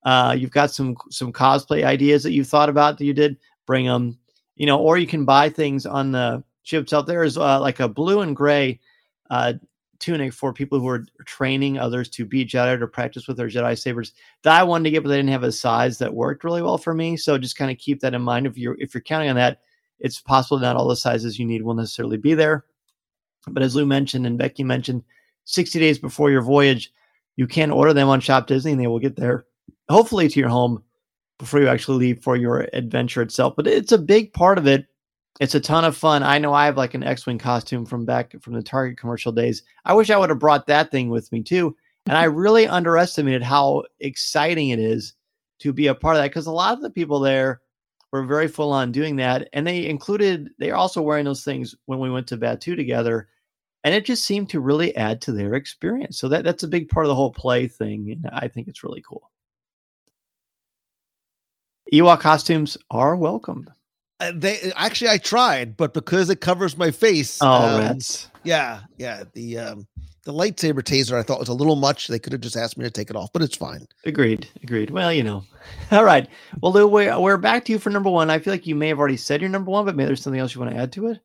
[0.04, 3.86] Uh, you've got some some cosplay ideas that you've thought about that you did, bring
[3.86, 4.18] them.
[4.56, 7.80] You know, or you can buy things on the ships out there is uh, like
[7.80, 8.80] a blue and gray
[9.30, 9.54] uh,
[9.98, 13.78] tunic for people who are training others to be Jedi or practice with their Jedi
[13.78, 14.12] sabers
[14.42, 16.76] that I wanted to get, but they didn't have a size that worked really well
[16.76, 17.16] for me.
[17.16, 18.46] So just kind of keep that in mind.
[18.46, 19.60] If you're if you're counting on that,
[20.00, 22.64] it's possible not all the sizes you need will necessarily be there.
[23.48, 25.02] But as Lou mentioned and Becky mentioned,
[25.44, 26.92] 60 days before your voyage,
[27.36, 29.46] you can order them on Shop Disney and they will get there
[29.88, 30.82] hopefully to your home
[31.38, 33.54] before you actually leave for your adventure itself.
[33.56, 34.86] But it's a big part of it.
[35.40, 36.22] It's a ton of fun.
[36.22, 39.62] I know I have like an X-wing costume from back from the Target commercial days.
[39.84, 41.76] I wish I would have brought that thing with me too.
[42.06, 45.14] And I really underestimated how exciting it is
[45.60, 47.60] to be a part of that because a lot of the people there
[48.12, 49.48] were very full on doing that.
[49.52, 53.28] And they included, they're also wearing those things when we went to Batuu together.
[53.84, 56.18] And it just seemed to really add to their experience.
[56.18, 58.10] So that, that's a big part of the whole play thing.
[58.10, 59.30] And I think it's really cool.
[61.92, 63.68] Ewok costumes are welcome.
[64.20, 67.38] Uh, they actually, I tried, but because it covers my face.
[67.42, 68.30] Oh, um, rats.
[68.44, 69.24] Yeah, yeah.
[69.34, 69.86] The um,
[70.24, 72.06] the lightsaber taser I thought was a little much.
[72.06, 73.86] They could have just asked me to take it off, but it's fine.
[74.04, 74.48] Agreed.
[74.62, 74.90] Agreed.
[74.90, 75.44] Well, you know.
[75.90, 76.28] All right.
[76.60, 78.30] Well, Lou, we're, we're back to you for number one.
[78.30, 80.40] I feel like you may have already said your number one, but maybe there's something
[80.40, 81.20] else you want to add to it.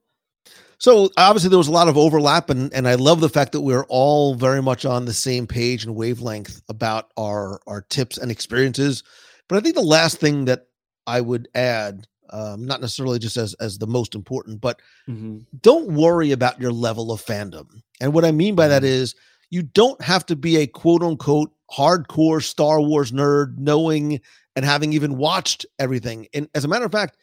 [0.80, 3.62] So obviously there was a lot of overlap, and and I love the fact that
[3.62, 8.30] we're all very much on the same page and wavelength about our our tips and
[8.32, 9.04] experiences.
[9.48, 10.68] But I think the last thing that
[11.08, 15.38] I would add, um, not necessarily just as as the most important, but Mm-hmm.
[15.62, 17.82] don't worry about your level of fandom.
[18.02, 19.16] And what I mean by that is
[19.50, 24.20] you don't have to be a quote unquote hardcore Star Wars nerd, knowing
[24.56, 26.28] and having even watched everything.
[26.34, 27.16] And as a matter of fact,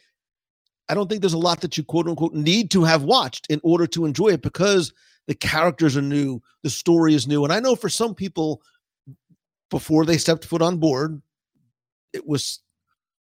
[0.89, 3.59] I don't think there's a lot that you quote unquote need to have watched in
[3.63, 4.93] order to enjoy it because
[5.27, 7.43] the characters are new, the story is new.
[7.43, 8.61] And I know for some people,
[9.71, 11.21] before they stepped foot on board,
[12.13, 12.59] it was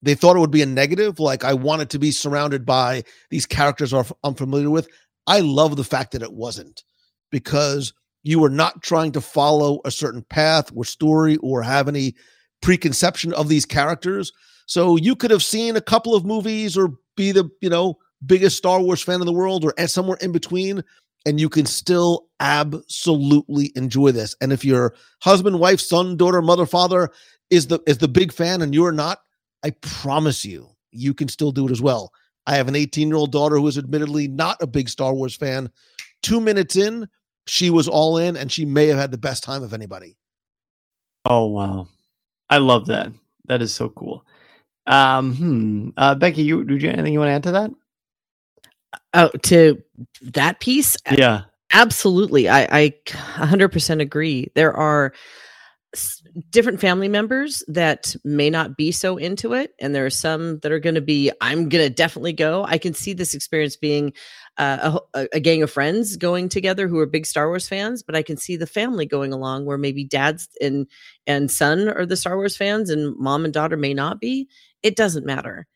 [0.02, 1.20] they thought it would be a negative.
[1.20, 4.90] Like I wanted to be surrounded by these characters I'm familiar with.
[5.28, 6.84] I love the fact that it wasn't
[7.32, 7.94] because
[8.24, 12.16] you were not trying to follow a certain path or story or have any
[12.62, 14.32] preconception of these characters.
[14.66, 18.58] So you could have seen a couple of movies or be the, you know, biggest
[18.58, 20.84] Star Wars fan in the world or somewhere in between
[21.26, 24.36] and you can still absolutely enjoy this.
[24.42, 27.10] And if your husband, wife, son, daughter, mother, father
[27.50, 29.20] is the is the big fan and you're not,
[29.64, 32.12] I promise you, you can still do it as well.
[32.46, 35.36] I have an 18 year old daughter who is admittedly not a big Star Wars
[35.36, 35.70] fan.
[36.22, 37.08] Two minutes in,
[37.48, 40.18] she was all in and she may have had the best time of anybody.
[41.26, 41.88] Oh, wow.
[42.50, 43.12] I love that.
[43.46, 44.26] That is so cool.
[44.86, 45.90] Um, hmm.
[45.96, 47.72] Uh, Becky, you, do you anything you want to add to that?
[49.14, 49.82] Oh, to
[50.22, 50.98] that piece?
[51.12, 51.44] Yeah.
[51.74, 52.50] Absolutely.
[52.50, 54.52] I, I 100% agree.
[54.56, 55.14] There are
[56.50, 60.72] different family members that may not be so into it and there are some that
[60.72, 64.12] are going to be i'm going to definitely go i can see this experience being
[64.58, 68.16] uh, a, a, gang of friends going together who are big star wars fans but
[68.16, 70.88] i can see the family going along where maybe dads and
[71.28, 74.48] and son are the star wars fans and mom and daughter may not be
[74.84, 75.68] it doesn't matter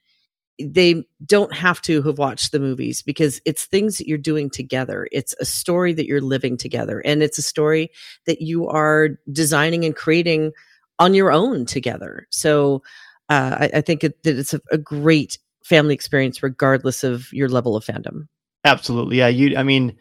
[0.59, 5.07] they don't have to have watched the movies because it's things that you're doing together.
[5.11, 7.91] It's a story that you're living together, and it's a story
[8.25, 10.51] that you are designing and creating
[10.99, 12.27] on your own together.
[12.31, 12.81] So
[13.29, 17.49] uh, I, I, think it, that it's a, a great family experience, regardless of your
[17.49, 18.27] level of fandom.
[18.63, 19.27] Absolutely, yeah.
[19.27, 19.95] You, I mean,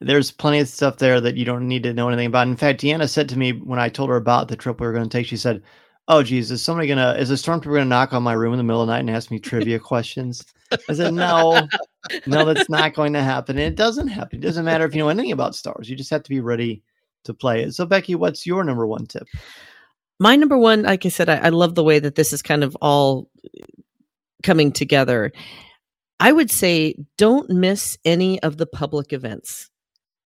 [0.00, 2.48] there's plenty of stuff there that you don't need to know anything about.
[2.48, 4.92] In fact, Deanna said to me when I told her about the trip we were
[4.92, 5.62] going to take, she said,
[6.08, 8.64] oh geez, is somebody gonna is a stormtrooper gonna knock on my room in the
[8.64, 10.44] middle of the night and ask me trivia questions?
[10.88, 11.68] I said, no,
[12.26, 13.56] no, that's not going to happen.
[13.58, 14.38] And it doesn't happen.
[14.38, 15.88] It doesn't matter if you know anything about Star Wars.
[15.88, 16.82] You just have to be ready
[17.24, 17.74] to play it.
[17.74, 19.26] So Becky, what's your number one tip?
[20.20, 22.64] My number one, like I said, I, I love the way that this is kind
[22.64, 23.28] of all
[24.42, 25.32] coming together.
[26.20, 29.70] I would say don't miss any of the public events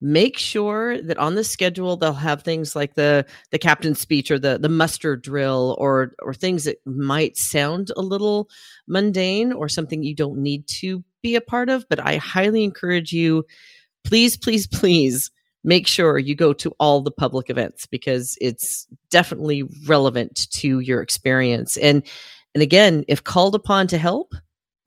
[0.01, 4.39] make sure that on the schedule they'll have things like the the captain's speech or
[4.39, 8.49] the the muster drill or or things that might sound a little
[8.87, 13.13] mundane or something you don't need to be a part of but i highly encourage
[13.13, 13.45] you
[14.05, 15.31] please please please
[15.67, 21.03] make sure you go to all the public events because it's definitely relevant to your
[21.03, 21.77] experience.
[21.77, 22.03] And
[22.55, 24.33] and again if called upon to help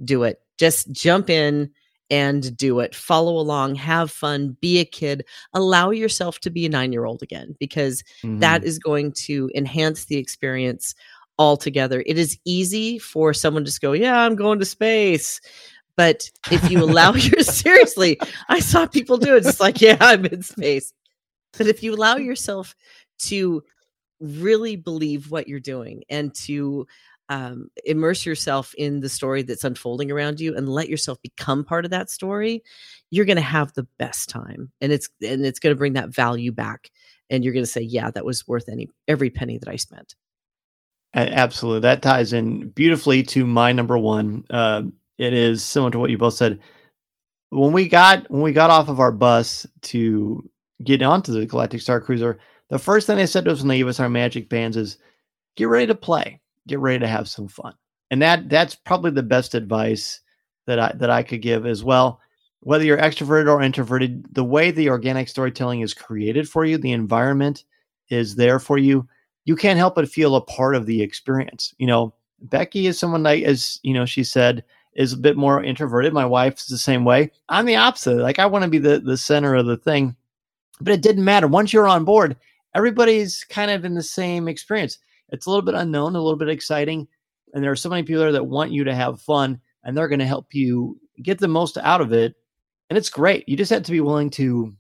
[0.04, 0.40] do it.
[0.58, 1.70] Just jump in
[2.10, 2.96] and do it.
[2.96, 7.22] Follow along, have fun, be a kid, allow yourself to be a nine year old
[7.22, 8.40] again, because mm-hmm.
[8.40, 10.96] that is going to enhance the experience
[11.38, 12.04] altogether.
[12.06, 15.40] It is easy for someone to just go, Yeah, I'm going to space.
[15.96, 19.46] But if you allow your seriously, I saw people do it.
[19.46, 20.94] It's like, yeah, I'm in space.
[21.58, 22.76] But if you allow yourself
[23.20, 23.64] to
[24.20, 26.88] really believe what you're doing and to
[27.30, 31.86] um, immerse yourself in the story that's unfolding around you and let yourself become part
[31.86, 32.64] of that story
[33.12, 34.72] you're going to have the best time.
[34.82, 36.92] And it's and it's going to bring that value back
[37.30, 40.16] and you're going to say yeah that was worth any every penny that i spent.
[41.16, 41.82] Absolutely.
[41.82, 44.84] That ties in beautifully to my number one uh,
[45.18, 46.60] it is similar to what you both said.
[47.50, 50.48] When we got when we got off of our bus to
[50.84, 53.78] get onto the galactic star cruiser the first thing they said to us when they
[53.78, 54.98] gave us our magic bands is
[55.58, 56.39] get ready to play
[56.70, 57.74] get ready to have some fun.
[58.12, 60.22] And that that's probably the best advice
[60.66, 62.20] that I that I could give as well.
[62.62, 66.92] Whether you're extroverted or introverted, the way the organic storytelling is created for you, the
[66.92, 67.64] environment
[68.10, 69.08] is there for you.
[69.46, 71.74] You can't help but feel a part of the experience.
[71.78, 74.64] You know, Becky is someone like as you know, she said,
[74.96, 76.14] is a bit more introverted.
[76.14, 77.32] My wife's the same way.
[77.48, 78.18] I'm the opposite.
[78.18, 80.16] Like I want to be the the center of the thing.
[80.82, 81.48] But it didn't matter.
[81.48, 82.38] Once you're on board,
[82.74, 84.98] everybody's kind of in the same experience
[85.32, 87.08] it's a little bit unknown, a little bit exciting.
[87.54, 90.08] And there are so many people there that want you to have fun and they're
[90.08, 92.36] going to help you get the most out of it.
[92.90, 93.48] And it's great.
[93.48, 94.74] You just have to be willing to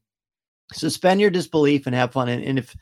[0.73, 2.29] suspend your disbelief and have fun.
[2.29, 2.75] And, and if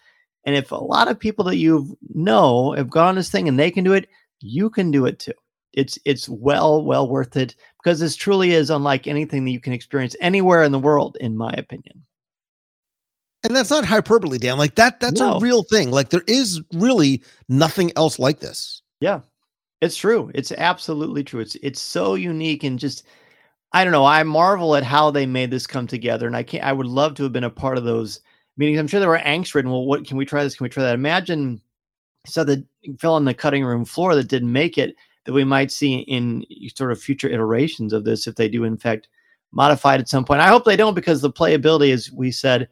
[0.45, 3.59] and if a lot of people that you know have gone on this thing and
[3.59, 4.07] they can do it,
[4.39, 5.33] you can do it too.
[5.73, 9.73] It's it's well well worth it because this truly is unlike anything that you can
[9.73, 12.03] experience anywhere in the world, in my opinion
[13.43, 14.57] and that's not hyperbole dan.
[14.57, 15.35] Like that that's no.
[15.35, 15.91] a real thing.
[15.91, 18.81] Like there is really nothing else like this.
[18.99, 19.21] Yeah.
[19.81, 20.31] It's true.
[20.33, 21.39] It's absolutely true.
[21.39, 23.05] It's it's so unique and just
[23.73, 26.63] i don't know i marvel at how they made this come together and i can't
[26.63, 28.21] i would love to have been a part of those
[28.55, 28.79] meetings.
[28.79, 30.55] I'm sure they were angst ridden well what can we try this?
[30.55, 30.95] Can we try that?
[30.95, 31.61] Imagine
[32.25, 32.65] so that
[32.99, 36.45] fell on the cutting room floor that didn't make it that we might see in
[36.75, 39.09] sort of future iterations of this if they do in fact
[39.51, 40.41] modify it at some point.
[40.41, 42.67] I hope they don't because the playability as we said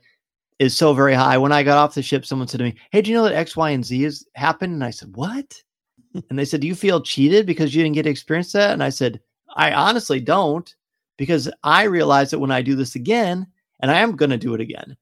[0.59, 1.37] is so very high.
[1.37, 3.35] When I got off the ship, someone said to me, Hey, do you know that
[3.35, 4.73] X, Y, and Z has happened?
[4.73, 5.61] And I said, What?
[6.29, 8.71] and they said, Do you feel cheated because you didn't get to experience that?
[8.71, 9.19] And I said,
[9.55, 10.73] I honestly don't,
[11.17, 13.47] because I realize that when I do this again,
[13.81, 14.95] and I am going to do it again,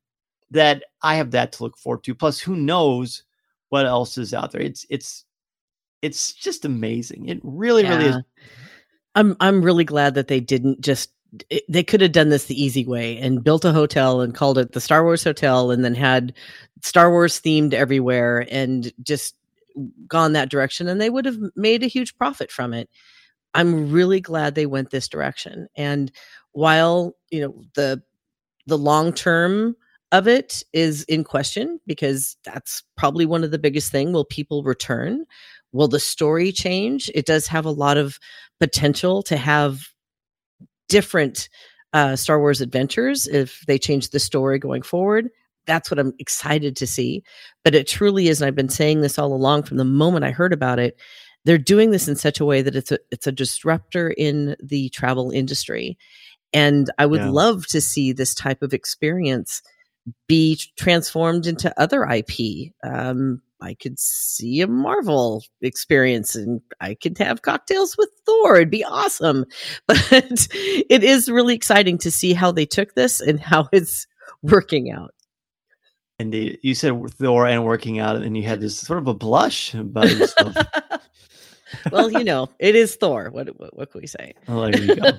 [0.51, 2.15] that I have that to look forward to.
[2.15, 3.23] Plus, who knows
[3.69, 4.61] what else is out there?
[4.61, 5.25] It's it's
[6.01, 7.29] it's just amazing.
[7.29, 7.97] It really, yeah.
[7.97, 8.17] really is.
[9.15, 11.11] I'm I'm really glad that they didn't just
[11.49, 14.57] it, they could have done this the easy way and built a hotel and called
[14.57, 16.33] it the Star Wars Hotel and then had
[16.81, 19.35] Star Wars themed everywhere and just
[20.07, 22.89] gone that direction and they would have made a huge profit from it.
[23.55, 25.67] I'm really glad they went this direction.
[25.75, 26.11] And
[26.51, 28.01] while, you know, the
[28.65, 29.75] the long term
[30.11, 34.63] of it is in question because that's probably one of the biggest thing will people
[34.63, 35.25] return
[35.73, 38.19] will the story change it does have a lot of
[38.59, 39.92] potential to have
[40.93, 41.49] different
[41.93, 45.27] uh, Star Wars adventures if they change the story going forward.
[45.65, 47.23] That's what I'm excited to see.
[47.63, 50.29] But it truly is, and I've been saying this all along from the moment I
[50.29, 50.99] heard about it.
[51.45, 54.89] They're doing this in such a way that it's a it's a disruptor in the
[54.89, 55.97] travel industry,
[56.53, 57.29] and I would yeah.
[57.29, 59.63] love to see this type of experience
[60.27, 62.73] be transformed into other IP.
[62.83, 68.57] Um, I could see a Marvel experience and I could have cocktails with Thor.
[68.57, 69.45] It'd be awesome.
[69.87, 74.05] But it is really exciting to see how they took this and how it's
[74.41, 75.13] working out.
[76.19, 76.59] Indeed.
[76.61, 80.09] You said Thor and working out, and you had this sort of a blush about
[80.09, 80.55] yourself.
[81.91, 83.29] well, you know, it is Thor.
[83.31, 84.33] What, what, what can we say?
[84.47, 85.11] Oh, there you go.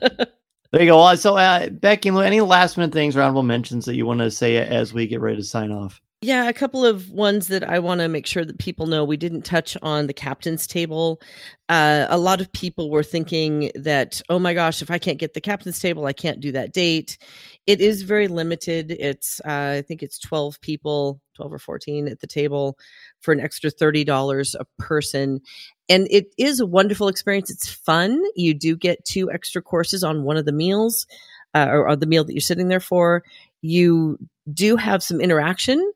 [0.72, 1.14] there you go.
[1.16, 4.92] So, uh, Becky, any last minute things, roundable mentions that you want to say as
[4.92, 6.00] we get ready to sign off?
[6.24, 9.04] Yeah, a couple of ones that I want to make sure that people know.
[9.04, 11.20] We didn't touch on the captain's table.
[11.68, 15.34] Uh, a lot of people were thinking that, oh my gosh, if I can't get
[15.34, 17.18] the captain's table, I can't do that date.
[17.66, 18.90] It is very limited.
[18.92, 22.78] It's, uh, I think it's 12 people, 12 or 14 at the table
[23.20, 25.42] for an extra $30 a person.
[25.90, 27.50] And it is a wonderful experience.
[27.50, 28.22] It's fun.
[28.34, 31.06] You do get two extra courses on one of the meals
[31.52, 33.22] uh, or, or the meal that you're sitting there for.
[33.60, 34.18] You
[34.54, 35.92] do have some interaction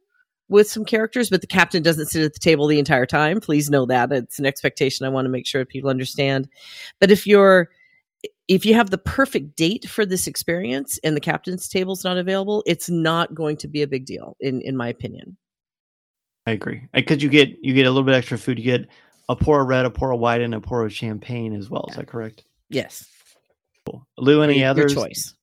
[0.49, 3.41] with some characters, but the captain doesn't sit at the table the entire time.
[3.41, 5.07] Please know that it's an expectation.
[5.07, 6.49] I want to make sure people understand.
[7.01, 7.69] But if you're
[8.49, 12.17] if you have the perfect date for this experience and the captain's table is not
[12.17, 15.37] available, it's not going to be a big deal, in in my opinion.
[16.47, 18.59] I agree because you get you get a little bit extra food.
[18.59, 18.89] You get
[19.29, 21.85] a pour of red, a pour of white, and a pour of champagne as well.
[21.89, 21.93] Yeah.
[21.93, 22.45] Is that correct?
[22.71, 23.07] Yes.
[23.87, 24.07] Cool.
[24.17, 24.95] Lou, any your, others?
[24.95, 25.35] Your choice.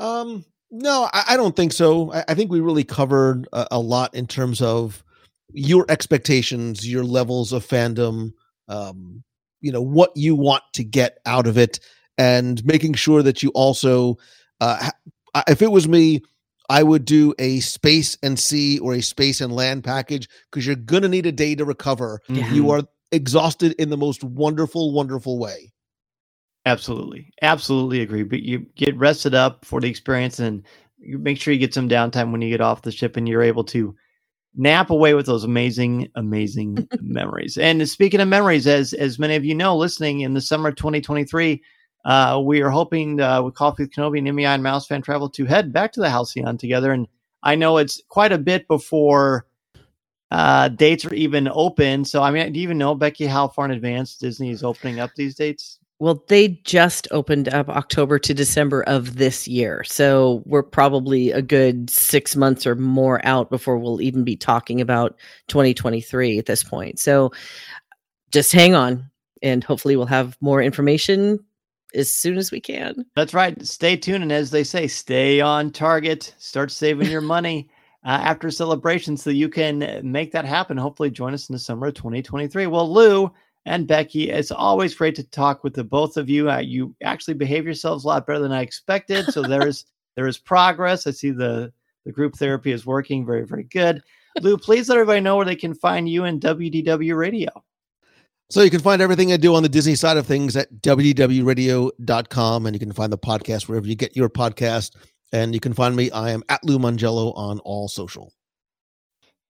[0.00, 2.12] Um, no, I, I don't think so.
[2.12, 5.02] I, I, think we really covered a, a, lot in terms of
[5.52, 8.32] your expectations, your levels of fandom,
[8.68, 9.22] um,
[9.60, 11.80] you know, what you want to get out of it,
[12.16, 14.18] and making sure that you also,
[14.60, 14.90] uh,
[15.46, 16.22] if it was me,
[16.68, 20.76] I would do a space and sea or a space and land package because you're
[20.76, 22.20] going to need a day to recover.
[22.52, 25.72] You are exhausted in the most wonderful, wonderful way.
[26.68, 27.32] Absolutely.
[27.42, 28.24] Absolutely agree.
[28.24, 30.62] But you get rested up for the experience and
[30.98, 33.42] you make sure you get some downtime when you get off the ship and you're
[33.42, 33.96] able to
[34.56, 37.56] nap away with those amazing, amazing memories.
[37.56, 40.76] And speaking of memories, as as many of you know, listening in the summer of
[40.76, 41.62] 2023,
[42.04, 45.30] uh, we are hoping uh, with Coffee with Kenobi and MEI and Mouse Fan Travel
[45.30, 46.92] to head back to the Halcyon together.
[46.92, 47.08] And
[47.42, 49.46] I know it's quite a bit before
[50.30, 52.04] uh, dates are even open.
[52.04, 55.00] So, I mean, do you even know, Becky, how far in advance Disney is opening
[55.00, 55.78] up these dates?
[56.00, 59.82] Well, they just opened up October to December of this year.
[59.84, 64.80] So we're probably a good six months or more out before we'll even be talking
[64.80, 65.18] about
[65.48, 67.00] 2023 at this point.
[67.00, 67.32] So
[68.30, 69.10] just hang on
[69.42, 71.40] and hopefully we'll have more information
[71.94, 73.04] as soon as we can.
[73.16, 73.60] That's right.
[73.66, 74.22] Stay tuned.
[74.22, 76.34] And as they say, stay on target.
[76.38, 77.70] Start saving your money
[78.04, 80.76] uh, after celebration so you can make that happen.
[80.76, 82.66] Hopefully, join us in the summer of 2023.
[82.66, 83.32] Well, Lou
[83.68, 86.50] and Becky, it's always great to talk with the both of you.
[86.50, 89.26] Uh, you actually behave yourselves a lot better than I expected.
[89.26, 89.84] So there is
[90.16, 91.06] there is progress.
[91.06, 91.72] I see the
[92.04, 94.02] the group therapy is working very very good.
[94.40, 97.50] Lou, please let everybody know where they can find you and WDW Radio.
[98.50, 102.66] So you can find everything I do on the Disney side of things at www.radio.com
[102.66, 104.96] and you can find the podcast wherever you get your podcast.
[105.32, 106.10] And you can find me.
[106.10, 108.32] I am at Lou Mongello on all social.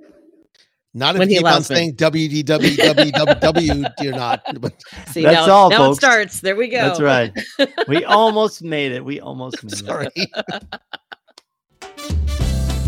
[0.94, 4.40] Not if When you he keep on allows saying www, you're not.
[5.08, 5.98] See That's now, all, now folks.
[5.98, 6.40] it starts.
[6.40, 6.78] There we go.
[6.78, 7.30] That's right.
[7.86, 9.04] We almost made it.
[9.04, 9.78] We almost made it.
[9.78, 10.08] sorry.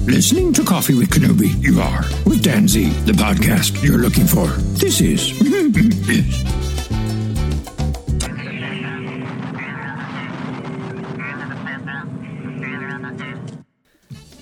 [0.07, 4.47] Listening to Coffee with Kenobi, you are with Dan Z, the podcast you're looking for.
[4.81, 5.39] This is.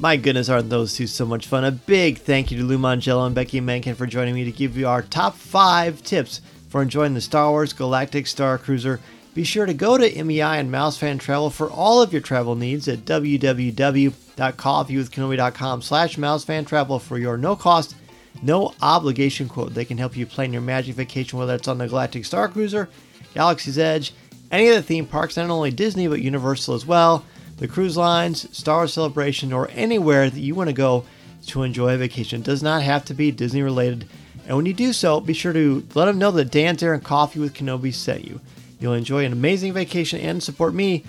[0.01, 1.65] My goodness, aren't those two so much fun?
[1.65, 4.77] A big thank you to Lou Mongello and Becky Mankin for joining me to give
[4.77, 9.01] you our top five tips for enjoying the Star Wars Galactic Star Cruiser.
[9.35, 12.55] Be sure to go to MEI and Mouse Fan Travel for all of your travel
[12.55, 17.95] needs at www.coffeewithkenobi.com slash mousefan travel for your no-cost,
[18.43, 19.75] no obligation quote.
[19.75, 22.89] They can help you plan your magic vacation, whether it's on the Galactic Star Cruiser,
[23.35, 24.13] Galaxy's Edge,
[24.51, 27.25] any of the theme parks, not only Disney, but Universal as well
[27.59, 31.05] the cruise lines, Star Celebration, or anywhere that you want to go
[31.47, 32.41] to enjoy a vacation.
[32.41, 34.09] It does not have to be Disney related.
[34.47, 37.05] And when you do so, be sure to let them know that Dan Zehr and
[37.05, 38.41] Coffee with Kenobi sent you.
[38.81, 41.05] You'll enjoy an amazing vacation and support me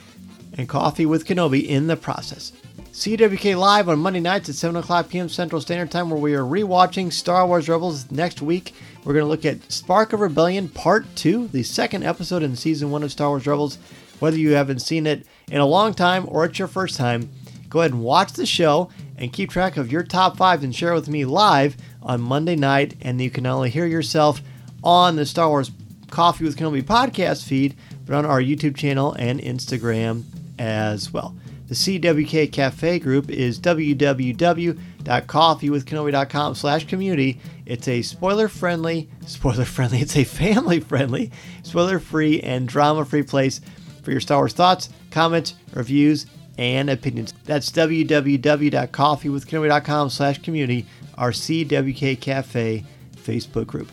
[0.58, 2.52] and Coffee with Kenobi in the process.
[3.00, 5.30] CWK Live on Monday nights at 7 o'clock p.m.
[5.30, 8.74] Central Standard Time, where we are rewatching Star Wars Rebels next week.
[9.06, 12.92] We're going to look at Spark of Rebellion Part 2, the second episode in Season
[12.92, 13.78] 1 of Star Wars Rebels.
[14.20, 17.30] Whether you haven't seen it in a long time or it's your first time,
[17.70, 20.94] go ahead and watch the show and keep track of your top five and share
[20.94, 22.98] with me live on Monday night.
[23.00, 24.42] And you can not only hear yourself
[24.84, 25.72] on the Star Wars
[26.12, 30.24] Coffee with Kenobi podcast feed, but on our YouTube channel and Instagram
[30.60, 31.34] as well.
[31.70, 37.40] The CWK Cafe group is www.coffeewithkenobi.com slash community.
[37.68, 43.62] It's a spoiler-friendly, spoiler-friendly, it's a family-friendly, spoiler-free, and drama-free place
[44.02, 46.26] for your Star Wars thoughts, comments, reviews,
[46.58, 47.36] and opinions.
[47.46, 50.88] That's www.coffeewithkenobi.com slash community,
[51.20, 52.84] our CWK Cafe
[53.16, 53.92] Facebook group.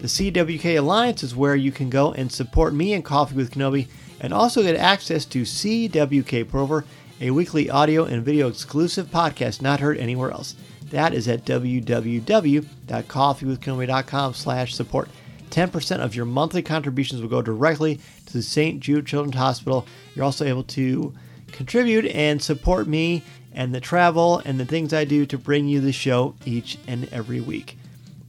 [0.00, 3.86] The CWK Alliance is where you can go and support me and Coffee with Kenobi
[4.18, 6.86] and also get access to CWK Prover,
[7.20, 10.54] a weekly audio and video exclusive podcast not heard anywhere else.
[10.90, 15.08] That is at www.coffeewithkenobi.com slash support.
[15.50, 18.80] 10% of your monthly contributions will go directly to the St.
[18.80, 19.86] Jude Children's Hospital.
[20.14, 21.14] You're also able to
[21.52, 25.80] contribute and support me and the travel and the things I do to bring you
[25.80, 27.78] the show each and every week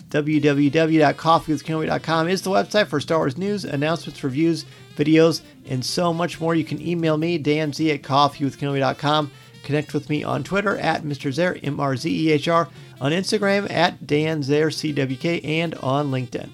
[0.10, 4.66] www.coffeewithkenobi.com is the website for Star Wars news, announcements, reviews,
[5.00, 6.54] videos, and so much more.
[6.54, 9.32] You can email me, danz at coffeewithkenobi.com.
[9.64, 11.32] Connect with me on Twitter at Mr.
[11.32, 12.70] Zehr, M-R-Z-E-H-R,
[13.02, 16.50] on Instagram at danzehrcwk, and on LinkedIn.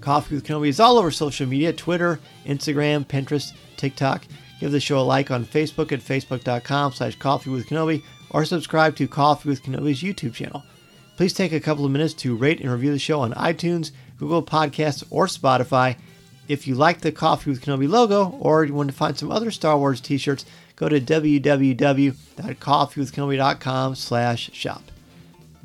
[0.00, 4.24] Coffee with Kenobi is all over social media, Twitter, Instagram, Pinterest, TikTok.
[4.60, 8.96] Give the show a like on Facebook at facebook.com slash coffee with Kenobi, or subscribe
[8.96, 10.64] to Coffee with Kenobi's YouTube channel.
[11.16, 14.42] Please take a couple of minutes to rate and review the show on iTunes, Google
[14.42, 15.96] Podcasts, or Spotify.
[16.52, 19.50] If you like the Coffee with Kenobi logo or you want to find some other
[19.50, 20.44] Star Wars t-shirts,
[20.76, 24.82] go to www.coffeewithkenobi.com slash shop.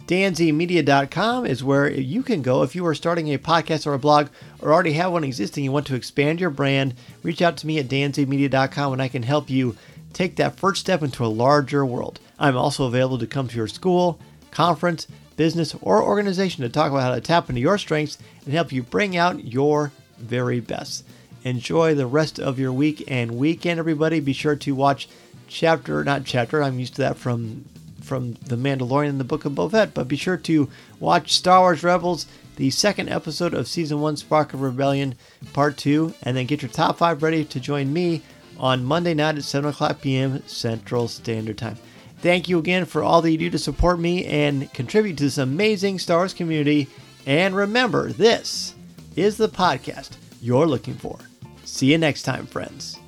[0.05, 4.29] danzmedia.com is where you can go if you are starting a podcast or a blog
[4.61, 7.79] or already have one existing you want to expand your brand reach out to me
[7.79, 9.75] at danzmedia.com and i can help you
[10.13, 13.67] take that first step into a larger world i'm also available to come to your
[13.67, 14.17] school
[14.51, 18.71] conference business or organization to talk about how to tap into your strengths and help
[18.71, 21.03] you bring out your very best
[21.43, 25.07] enjoy the rest of your week and weekend everybody be sure to watch
[25.47, 27.63] chapter not chapter i'm used to that from
[28.07, 31.59] from The Mandalorian and the Book of Boba Fett, but be sure to watch Star
[31.59, 35.15] Wars Rebels, the second episode of Season 1 Spark of Rebellion,
[35.53, 38.23] Part 2, and then get your top 5 ready to join me
[38.57, 40.41] on Monday night at 7 o'clock p.m.
[40.47, 41.77] Central Standard Time.
[42.19, 45.37] Thank you again for all that you do to support me and contribute to this
[45.37, 46.87] amazing Star Wars community.
[47.27, 48.73] And remember, this
[49.17, 50.11] is the podcast
[50.41, 51.17] you're looking for.
[51.65, 52.99] See you next time, friends.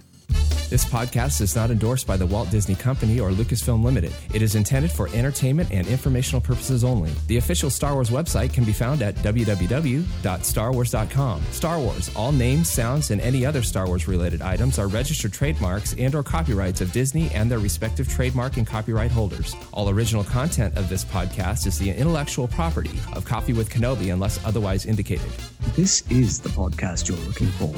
[0.70, 4.14] This podcast is not endorsed by the Walt Disney Company or Lucasfilm Limited.
[4.36, 7.10] It is intended for entertainment and informational purposes only.
[7.26, 11.42] The official Star Wars website can be found at www.starwars.com.
[11.50, 15.96] Star Wars, all names, sounds, and any other Star Wars related items are registered trademarks
[15.98, 19.56] and or copyrights of Disney and their respective trademark and copyright holders.
[19.74, 24.40] All original content of this podcast is the intellectual property of Coffee with Kenobi unless
[24.46, 25.32] otherwise indicated.
[25.76, 27.74] This is the podcast you're looking for.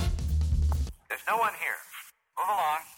[2.41, 2.90] Move along.